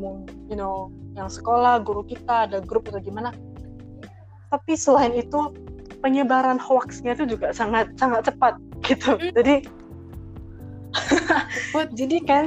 you 0.48 0.56
know 0.56 0.92
yang 1.16 1.28
sekolah 1.30 1.82
guru 1.82 2.06
kita 2.06 2.48
ada 2.48 2.58
grup 2.62 2.86
atau 2.88 3.02
gimana 3.02 3.34
tapi 4.48 4.78
selain 4.78 5.12
itu 5.12 5.52
penyebaran 6.00 6.56
hoaxnya 6.56 7.18
itu 7.18 7.36
juga 7.36 7.50
sangat 7.52 7.90
sangat 7.98 8.30
cepat 8.30 8.54
gitu 8.86 9.18
mm. 9.18 9.34
jadi 9.34 9.54
jadi 11.98 12.16
kan 12.24 12.44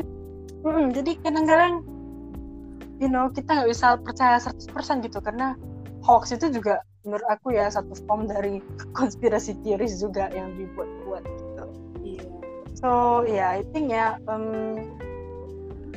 mm, 0.64 0.96
jadi 0.96 1.12
kadang-kadang 1.22 1.84
you 3.04 3.10
know 3.12 3.28
kita 3.30 3.50
nggak 3.50 3.70
bisa 3.70 4.00
percaya 4.02 4.40
100% 4.40 5.06
gitu 5.06 5.20
karena 5.20 5.54
hoax 6.02 6.34
itu 6.34 6.50
juga 6.50 6.82
menurut 7.02 7.26
aku 7.30 7.54
ya 7.58 7.70
satu 7.70 7.98
form 8.06 8.30
dari 8.30 8.62
konspirasi 8.98 9.58
teoris 9.66 9.98
juga 10.02 10.30
yang 10.34 10.54
dibuat-buat. 10.58 11.24
So 12.82 13.22
ya 13.30 13.38
yeah, 13.38 13.50
I 13.58 13.62
think 13.70 13.94
ya 13.94 14.18
um, 14.26 14.82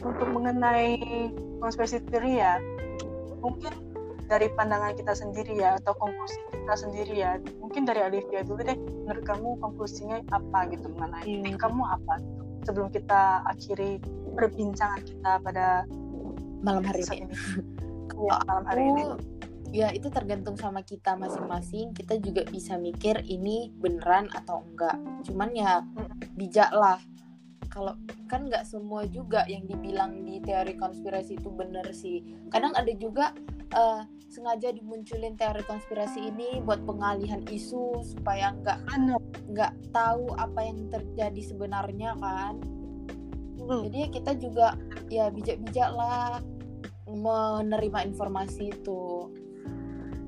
untuk 0.05 0.29
mengenai 0.37 1.01
konspirasi 1.59 2.05
teori 2.13 2.45
ya 2.45 2.61
mungkin 3.41 3.73
dari 4.29 4.49
pandangan 4.57 4.97
kita 4.97 5.13
sendiri 5.17 5.61
ya 5.61 5.77
atau 5.81 5.97
konklusi 5.97 6.37
kita 6.53 6.75
sendiri 6.77 7.15
ya 7.25 7.41
mungkin 7.61 7.85
dari 7.85 8.05
Alivia 8.05 8.45
dulu 8.45 8.61
deh 8.65 8.77
menurut 8.77 9.25
kamu 9.25 9.49
konklusinya 9.61 10.21
apa 10.33 10.69
gitu 10.73 10.93
mengenai 10.93 11.45
yeah. 11.45 11.57
Kamu 11.57 11.83
apa 11.85 12.21
gitu, 12.21 12.43
sebelum 12.69 12.89
kita 12.93 13.45
akhiri 13.49 14.01
perbincangan 14.37 15.01
kita 15.05 15.33
pada 15.41 15.89
malam 16.65 16.85
hari 16.85 17.05
ini. 17.05 17.29
ya, 18.29 18.37
malam 18.49 18.65
hari 18.65 18.83
ini 18.93 19.03
ya 19.75 19.91
itu 19.91 20.07
tergantung 20.07 20.55
sama 20.55 20.87
kita 20.87 21.19
masing-masing. 21.19 21.91
Kita 21.91 22.15
juga 22.23 22.47
bisa 22.47 22.79
mikir 22.79 23.27
ini 23.27 23.75
beneran 23.75 24.31
atau 24.31 24.63
enggak. 24.63 24.95
Cuman 25.27 25.51
ya 25.51 25.83
bijak 26.39 26.71
lah. 26.71 27.03
Kalau 27.67 27.99
kan 28.31 28.47
nggak 28.47 28.63
semua 28.63 29.03
juga 29.11 29.43
yang 29.51 29.67
dibilang 29.67 30.23
di 30.23 30.39
teori 30.39 30.79
konspirasi 30.79 31.43
itu 31.43 31.51
bener 31.51 31.91
sih. 31.91 32.23
Kadang 32.55 32.71
ada 32.79 32.93
juga 32.95 33.35
uh, 33.75 34.07
sengaja 34.31 34.71
dimunculin 34.71 35.35
teori 35.35 35.67
konspirasi 35.67 36.31
ini 36.31 36.63
buat 36.63 36.87
pengalihan 36.87 37.43
isu 37.51 37.99
supaya 38.07 38.55
nggak 38.55 38.79
nggak 39.51 39.73
tahu 39.91 40.31
apa 40.39 40.61
yang 40.63 40.87
terjadi 40.87 41.43
sebenarnya 41.43 42.15
kan. 42.23 42.63
Hmm. 43.65 43.89
jadi 43.89 44.13
kita 44.13 44.37
juga 44.37 44.77
ya 45.09 45.33
bijak-bijak 45.33 45.89
lah 45.97 46.37
menerima 47.09 48.13
informasi 48.13 48.77
itu 48.77 49.33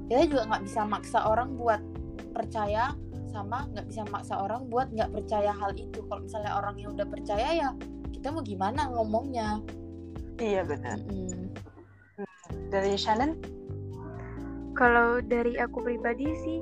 kita 0.07 0.23
juga 0.31 0.42
nggak 0.55 0.62
bisa 0.66 0.81
maksa 0.87 1.19
orang 1.27 1.59
buat 1.59 1.83
percaya 2.31 2.95
sama 3.27 3.69
nggak 3.75 3.87
bisa 3.90 4.03
maksa 4.09 4.35
orang 4.40 4.64
buat 4.71 4.88
nggak 4.95 5.11
percaya 5.12 5.53
hal 5.53 5.75
itu. 5.75 6.01
Kalau 6.07 6.23
misalnya 6.23 6.53
orang 6.57 6.75
yang 6.79 6.90
udah 6.95 7.07
percaya 7.11 7.49
ya 7.53 7.69
kita 8.14 8.33
mau 8.33 8.42
gimana 8.42 8.88
ngomongnya? 8.95 9.61
Iya 10.40 10.62
benar. 10.64 10.99
Mm 11.05 11.27
-hmm. 11.27 11.47
dari 12.71 12.95
Shannon? 12.97 13.37
Kalau 14.77 15.25
dari 15.25 15.57
aku 15.57 15.81
pribadi 15.85 16.29
sih 16.45 16.59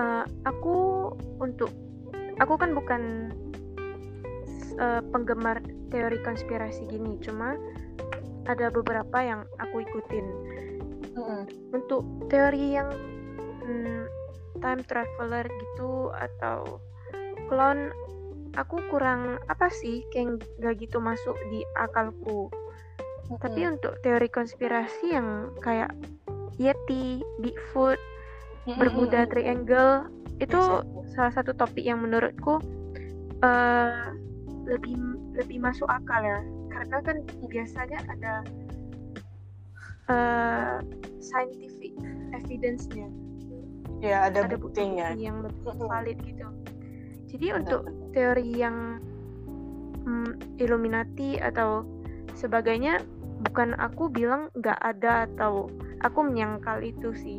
uh, 0.00 0.24
aku 0.48 1.10
untuk 1.38 1.68
aku 2.40 2.54
kan 2.56 2.72
bukan 2.72 3.02
uh, 4.80 5.00
penggemar 5.14 5.60
teori 5.88 6.18
konspirasi 6.24 6.88
gini. 6.88 7.16
Cuma 7.22 7.54
ada 8.46 8.70
beberapa 8.70 9.18
yang 9.22 9.42
aku 9.58 9.82
ikutin 9.82 10.26
-hmm. 11.16 11.42
untuk 11.72 12.02
teori 12.28 12.76
yang 12.76 12.90
hmm, 13.64 14.04
time 14.60 14.82
traveler 14.84 15.44
gitu 15.48 16.12
atau 16.12 16.80
clone 17.48 17.92
aku 18.56 18.80
kurang 18.88 19.36
apa 19.52 19.68
sih 19.68 20.02
kayak 20.10 20.40
gak 20.58 20.80
gitu 20.80 20.98
masuk 20.98 21.36
di 21.52 21.62
akalku 21.76 22.48
mm-hmm. 22.48 23.38
tapi 23.40 23.60
untuk 23.68 24.00
teori 24.00 24.28
konspirasi 24.32 25.12
yang 25.12 25.52
kayak 25.60 25.92
Yeti, 26.56 27.20
Bigfoot, 27.44 28.00
mm-hmm. 28.00 28.80
Bermuda 28.80 29.28
Triangle 29.28 30.08
itu 30.40 30.60
salah 31.12 31.32
satu 31.32 31.52
topik 31.52 31.84
yang 31.84 32.00
menurutku 32.00 32.60
uh, 33.44 34.12
lebih 34.64 34.96
lebih 35.36 35.60
masuk 35.60 35.88
akal 35.88 36.20
ya 36.24 36.40
karena 36.72 36.96
kan 37.04 37.16
biasanya 37.48 38.00
ada 38.08 38.44
uh, 40.10 40.78
scientific 41.18 41.94
evidence-nya. 42.34 43.08
Ya 44.04 44.28
ada, 44.28 44.44
ada 44.44 44.56
buktinya. 44.60 45.12
bukti 45.16 45.24
yang 45.24 45.38
lebih 45.42 45.86
valid 45.88 46.18
gitu. 46.22 46.46
Jadi 47.32 47.46
Benar. 47.50 47.58
untuk 47.64 47.82
teori 48.12 48.50
yang 48.54 48.76
hmm, 50.04 50.60
Illuminati 50.60 51.40
atau 51.40 51.82
sebagainya 52.36 53.02
bukan 53.50 53.76
aku 53.76 54.08
bilang 54.08 54.48
nggak 54.56 54.78
ada 54.80 55.28
atau 55.28 55.68
aku 56.04 56.18
menyangkal 56.28 56.80
itu 56.84 57.12
sih. 57.16 57.38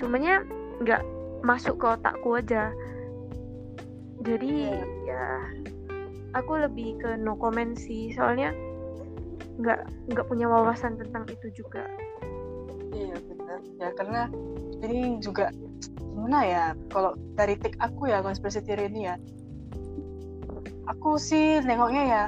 Cumanya 0.00 0.42
nggak 0.82 1.04
masuk 1.44 1.78
ke 1.78 1.86
otakku 1.86 2.40
aja. 2.40 2.72
Jadi 4.24 4.74
yeah. 4.74 4.82
ya 5.06 5.24
aku 6.34 6.58
lebih 6.58 6.98
ke 6.98 7.14
no 7.20 7.38
comment 7.38 7.76
sih. 7.78 8.10
Soalnya 8.16 8.50
nggak 9.58 9.80
nggak 10.12 10.26
punya 10.26 10.46
wawasan 10.50 10.98
tentang 10.98 11.26
itu 11.30 11.62
juga 11.64 11.86
iya 12.92 13.16
benar. 13.16 13.60
Ya 13.80 13.88
karena 13.94 14.20
ini 14.84 15.18
juga 15.20 15.50
gimana 15.98 16.40
ya 16.44 16.64
kalau 16.90 17.14
dari 17.38 17.54
tik 17.58 17.78
aku 17.78 18.10
ya 18.10 18.22
konspirasi 18.22 18.66
teori 18.66 18.90
ini 18.90 19.00
ya 19.06 19.16
aku 20.88 21.20
sih 21.20 21.62
nengoknya 21.62 22.04
ya 22.08 22.24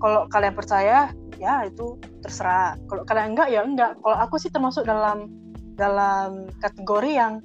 kalau 0.00 0.28
kalian 0.30 0.54
percaya 0.54 1.10
ya 1.40 1.64
itu 1.64 1.96
terserah. 2.20 2.76
Kalau 2.86 3.02
kalian 3.08 3.32
enggak 3.32 3.48
ya 3.48 3.60
enggak. 3.64 3.96
Kalau 4.04 4.16
aku 4.20 4.36
sih 4.36 4.52
termasuk 4.52 4.84
dalam 4.84 5.32
dalam 5.74 6.48
kategori 6.60 7.10
yang 7.10 7.40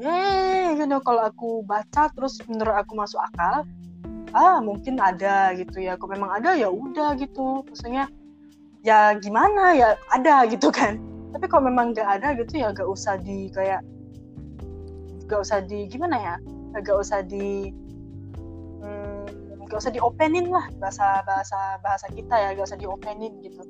eh 0.00 0.78
you 0.78 0.86
know, 0.86 1.02
kalau 1.02 1.26
aku 1.26 1.66
baca 1.66 2.08
terus 2.14 2.38
menurut 2.46 2.78
aku 2.78 2.94
masuk 2.94 3.18
akal 3.18 3.66
ah 4.30 4.62
mungkin 4.62 5.02
ada 5.02 5.50
gitu 5.58 5.82
ya. 5.82 5.98
Kalau 5.98 6.14
memang 6.14 6.30
ada 6.38 6.54
ya 6.54 6.70
udah 6.70 7.18
gitu. 7.18 7.66
Maksudnya 7.66 8.06
ya 8.86 9.12
gimana 9.18 9.76
ya 9.76 9.98
ada 10.08 10.46
gitu 10.48 10.72
kan 10.72 11.09
tapi 11.40 11.48
kalau 11.48 11.72
memang 11.72 11.96
nggak 11.96 12.20
ada 12.20 12.36
gitu 12.36 12.60
ya 12.60 12.68
gak 12.68 12.84
usah 12.84 13.16
di 13.16 13.48
kayak 13.56 13.80
gak 15.24 15.40
usah 15.40 15.64
di 15.64 15.88
gimana 15.88 16.20
ya 16.20 16.36
gak 16.84 17.00
usah 17.00 17.24
di 17.24 17.72
hmm, 18.84 19.64
gak 19.64 19.80
usah 19.80 19.88
diopenin 19.88 20.52
lah 20.52 20.68
bahasa 20.76 21.24
bahasa 21.24 21.80
bahasa 21.80 22.12
kita 22.12 22.36
ya 22.36 22.52
gak 22.52 22.68
usah 22.68 22.76
diopenin 22.76 23.40
gitu. 23.40 23.64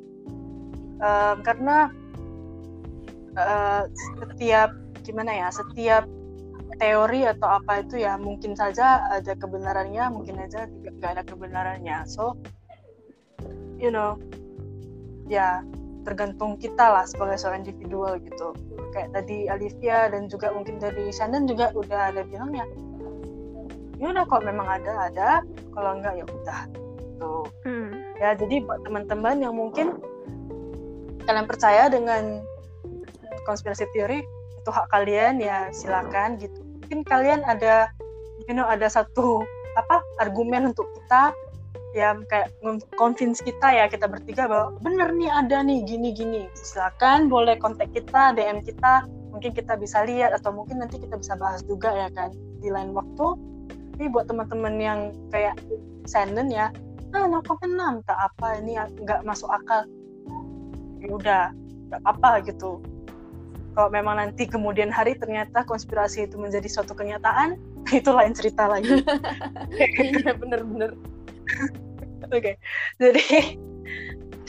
Um, 0.98 1.46
karena 1.46 1.94
uh, 3.38 3.86
setiap 4.18 4.74
gimana 5.06 5.30
ya 5.30 5.48
setiap 5.54 6.10
teori 6.74 7.22
atau 7.22 7.54
apa 7.54 7.86
itu 7.86 8.02
ya 8.02 8.18
mungkin 8.18 8.58
saja 8.58 9.14
ada 9.14 9.38
kebenarannya 9.38 10.10
mungkin 10.10 10.42
aja 10.42 10.66
tidak 10.66 10.94
gak 10.98 11.10
ada 11.14 11.22
kebenarannya. 11.22 12.02
So 12.10 12.34
you 13.78 13.94
know 13.94 14.18
ya 15.30 15.62
tergantung 16.10 16.58
kita 16.58 16.82
lah 16.90 17.06
sebagai 17.06 17.38
seorang 17.38 17.62
individual 17.62 18.18
gitu. 18.18 18.50
Kayak 18.90 19.14
tadi 19.14 19.46
Alivia 19.46 20.10
dan 20.10 20.26
juga 20.26 20.50
mungkin 20.50 20.82
dari 20.82 21.14
Shannon 21.14 21.46
juga 21.46 21.70
udah 21.70 22.10
ada 22.10 22.26
bilang 22.26 22.50
ya 22.50 22.66
ya 24.00 24.10
udah 24.10 24.24
kalau 24.26 24.42
memang 24.42 24.66
ada 24.66 25.06
ada 25.06 25.28
kalau 25.70 25.94
enggak 25.94 26.18
ya 26.18 26.24
udah. 26.26 26.60
Tuh 27.22 27.46
hmm. 27.62 28.18
ya 28.18 28.34
jadi 28.34 28.56
buat 28.66 28.82
teman-teman 28.82 29.36
yang 29.38 29.54
mungkin 29.54 30.02
kalian 31.30 31.46
percaya 31.46 31.86
dengan 31.86 32.42
konspirasi 33.46 33.86
teori 33.94 34.26
itu 34.60 34.70
hak 34.74 34.90
kalian 34.90 35.38
ya 35.38 35.70
silakan 35.70 36.34
gitu. 36.42 36.58
Mungkin 36.82 37.06
kalian 37.06 37.46
ada 37.46 37.86
you 38.50 38.56
know 38.58 38.66
ada 38.66 38.90
satu 38.90 39.46
apa 39.78 40.02
argumen 40.18 40.74
untuk 40.74 40.90
kita 40.98 41.30
ya 41.90 42.14
kayak 42.30 42.54
convince 42.94 43.42
kita 43.42 43.66
ya 43.66 43.84
kita 43.90 44.06
bertiga 44.06 44.46
bahwa 44.46 44.78
bener 44.78 45.10
nih 45.14 45.30
ada 45.30 45.62
nih 45.62 45.82
gini 45.82 46.14
gini. 46.14 46.42
Silakan 46.54 47.26
boleh 47.26 47.58
kontak 47.58 47.90
kita 47.90 48.34
DM 48.34 48.62
kita. 48.62 49.06
Mungkin 49.30 49.54
kita 49.54 49.78
bisa 49.78 50.02
lihat 50.06 50.34
atau 50.34 50.50
mungkin 50.50 50.82
nanti 50.82 50.98
kita 50.98 51.14
bisa 51.14 51.38
bahas 51.38 51.62
juga 51.66 51.90
ya 51.94 52.08
kan 52.14 52.34
di 52.62 52.70
lain 52.70 52.94
waktu. 52.94 53.26
Tapi 53.94 54.06
buat 54.10 54.26
teman-teman 54.26 54.74
yang 54.80 55.00
kayak 55.30 55.58
senden 56.08 56.48
ya 56.48 56.72
ah 57.10 57.26
no 57.26 57.42
enam 57.42 58.06
tak 58.06 58.18
apa 58.18 58.62
ini 58.62 58.78
nggak 58.78 59.26
masuk 59.26 59.50
akal. 59.50 59.82
Ya 61.02 61.10
udah 61.10 61.42
nggak 61.90 62.02
apa 62.06 62.30
gitu. 62.46 62.78
Kalau 63.74 63.90
memang 63.90 64.18
nanti 64.18 64.50
kemudian 64.50 64.90
hari 64.90 65.14
ternyata 65.14 65.62
konspirasi 65.62 66.26
itu 66.26 66.38
menjadi 66.38 66.66
suatu 66.66 66.94
kenyataan 66.94 67.58
itu 67.98 68.10
lain 68.10 68.34
cerita 68.34 68.70
lagi. 68.70 69.02
Iya 69.70 70.34
bener-bener 70.34 70.94
Oke, 72.30 72.30
okay. 72.30 72.54
jadi 73.00 73.56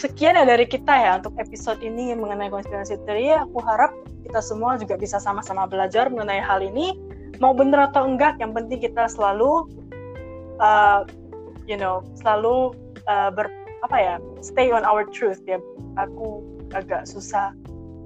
sekian 0.02 0.34
ya 0.34 0.46
dari 0.46 0.66
kita 0.66 0.90
ya 0.92 1.12
untuk 1.22 1.38
episode 1.38 1.82
ini 1.86 2.14
mengenai 2.18 2.50
konspirasi 2.50 2.98
teori. 3.06 3.34
Aku 3.38 3.62
harap 3.62 3.94
kita 4.26 4.42
semua 4.42 4.78
juga 4.82 4.98
bisa 4.98 5.22
sama-sama 5.22 5.70
belajar 5.70 6.10
mengenai 6.10 6.42
hal 6.42 6.62
ini. 6.66 6.98
Mau 7.42 7.54
bener 7.54 7.90
atau 7.90 8.06
enggak, 8.06 8.38
yang 8.38 8.54
penting 8.54 8.82
kita 8.82 9.10
selalu, 9.10 9.66
uh, 10.62 11.06
you 11.66 11.78
know, 11.78 12.06
selalu 12.22 12.74
uh, 13.10 13.34
ber 13.34 13.50
apa 13.82 13.98
ya, 13.98 14.16
stay 14.46 14.70
on 14.70 14.86
our 14.86 15.06
truth 15.10 15.42
ya. 15.50 15.58
Aku 15.98 16.46
agak 16.74 17.10
susah 17.10 17.54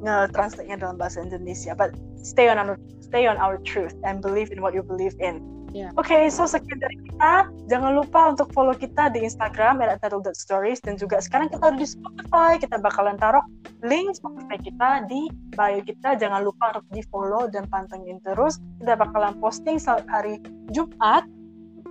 nge-translate-nya 0.03 0.79
dalam 0.79 0.95
bahasa 0.95 1.19
Indonesia, 1.19 1.75
but 1.75 1.91
stay 2.19 2.47
on 2.47 2.59
our 2.59 2.79
stay 3.03 3.27
on 3.27 3.35
our 3.39 3.59
truth 3.63 3.95
and 4.03 4.19
believe 4.19 4.51
in 4.51 4.59
what 4.59 4.75
you 4.75 4.83
believe 4.83 5.15
in. 5.23 5.54
Yeah. 5.75 5.91
Oke, 5.99 6.07
okay, 6.07 6.31
so 6.31 6.47
sekian 6.47 6.79
dari 6.79 6.95
kita. 7.03 7.51
Jangan 7.67 7.99
lupa 7.99 8.31
untuk 8.31 8.47
follow 8.55 8.71
kita 8.71 9.11
di 9.11 9.27
Instagram 9.27 9.83
@stories 10.31 10.79
dan 10.79 10.95
juga 10.95 11.19
sekarang 11.19 11.51
kita 11.51 11.67
udah 11.67 11.75
di 11.75 11.83
Spotify. 11.83 12.55
Kita 12.55 12.79
bakalan 12.79 13.19
taruh 13.19 13.43
link 13.83 14.15
Spotify 14.15 14.55
kita 14.55 15.03
di 15.11 15.27
bio 15.51 15.83
kita. 15.83 16.15
Jangan 16.15 16.47
lupa 16.47 16.71
untuk 16.71 16.87
di 16.95 17.03
follow 17.11 17.51
dan 17.51 17.67
pantengin 17.67 18.23
terus. 18.23 18.55
Kita 18.79 18.95
bakalan 18.95 19.35
posting 19.43 19.75
hari 20.07 20.39
Jumat 20.71 21.27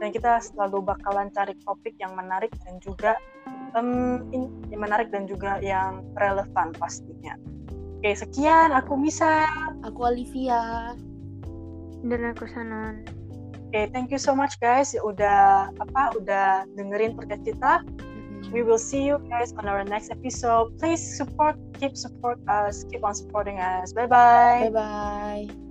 dan 0.00 0.08
kita 0.16 0.40
selalu 0.40 0.80
bakalan 0.80 1.28
cari 1.36 1.52
topik 1.68 1.92
yang 2.00 2.16
menarik 2.16 2.56
dan 2.64 2.80
juga 2.80 3.20
um, 3.76 4.24
in, 4.32 4.48
yang 4.72 4.80
menarik 4.80 5.12
dan 5.12 5.28
juga 5.28 5.60
yang 5.60 6.00
relevan 6.16 6.72
pastinya. 6.80 7.36
Oke, 8.00 8.16
sekian. 8.16 8.72
Aku 8.72 8.96
Misa. 8.96 9.44
Aku 9.84 10.08
Olivia. 10.08 10.96
Dan 12.00 12.32
aku 12.32 12.48
Sanon 12.48 13.23
okay, 13.74 13.90
thank 13.90 14.14
you 14.14 14.22
so 14.22 14.38
much 14.38 14.54
guys 14.62 14.94
udah 14.94 15.74
apa 15.82 16.14
udah 16.14 16.62
dengerin 16.78 17.18
podcast 17.18 17.42
kita. 17.42 17.82
We 18.54 18.62
will 18.62 18.78
see 18.78 19.02
you 19.02 19.18
guys 19.26 19.50
on 19.58 19.66
our 19.66 19.82
next 19.82 20.14
episode. 20.14 20.78
Please 20.78 21.02
support, 21.02 21.58
keep 21.82 21.98
support 21.98 22.38
us, 22.46 22.86
keep 22.86 23.02
on 23.02 23.18
supporting 23.18 23.58
us. 23.58 23.90
Bye 23.90 24.06
bye. 24.06 24.70
Bye 24.70 24.78
bye. 25.50 25.63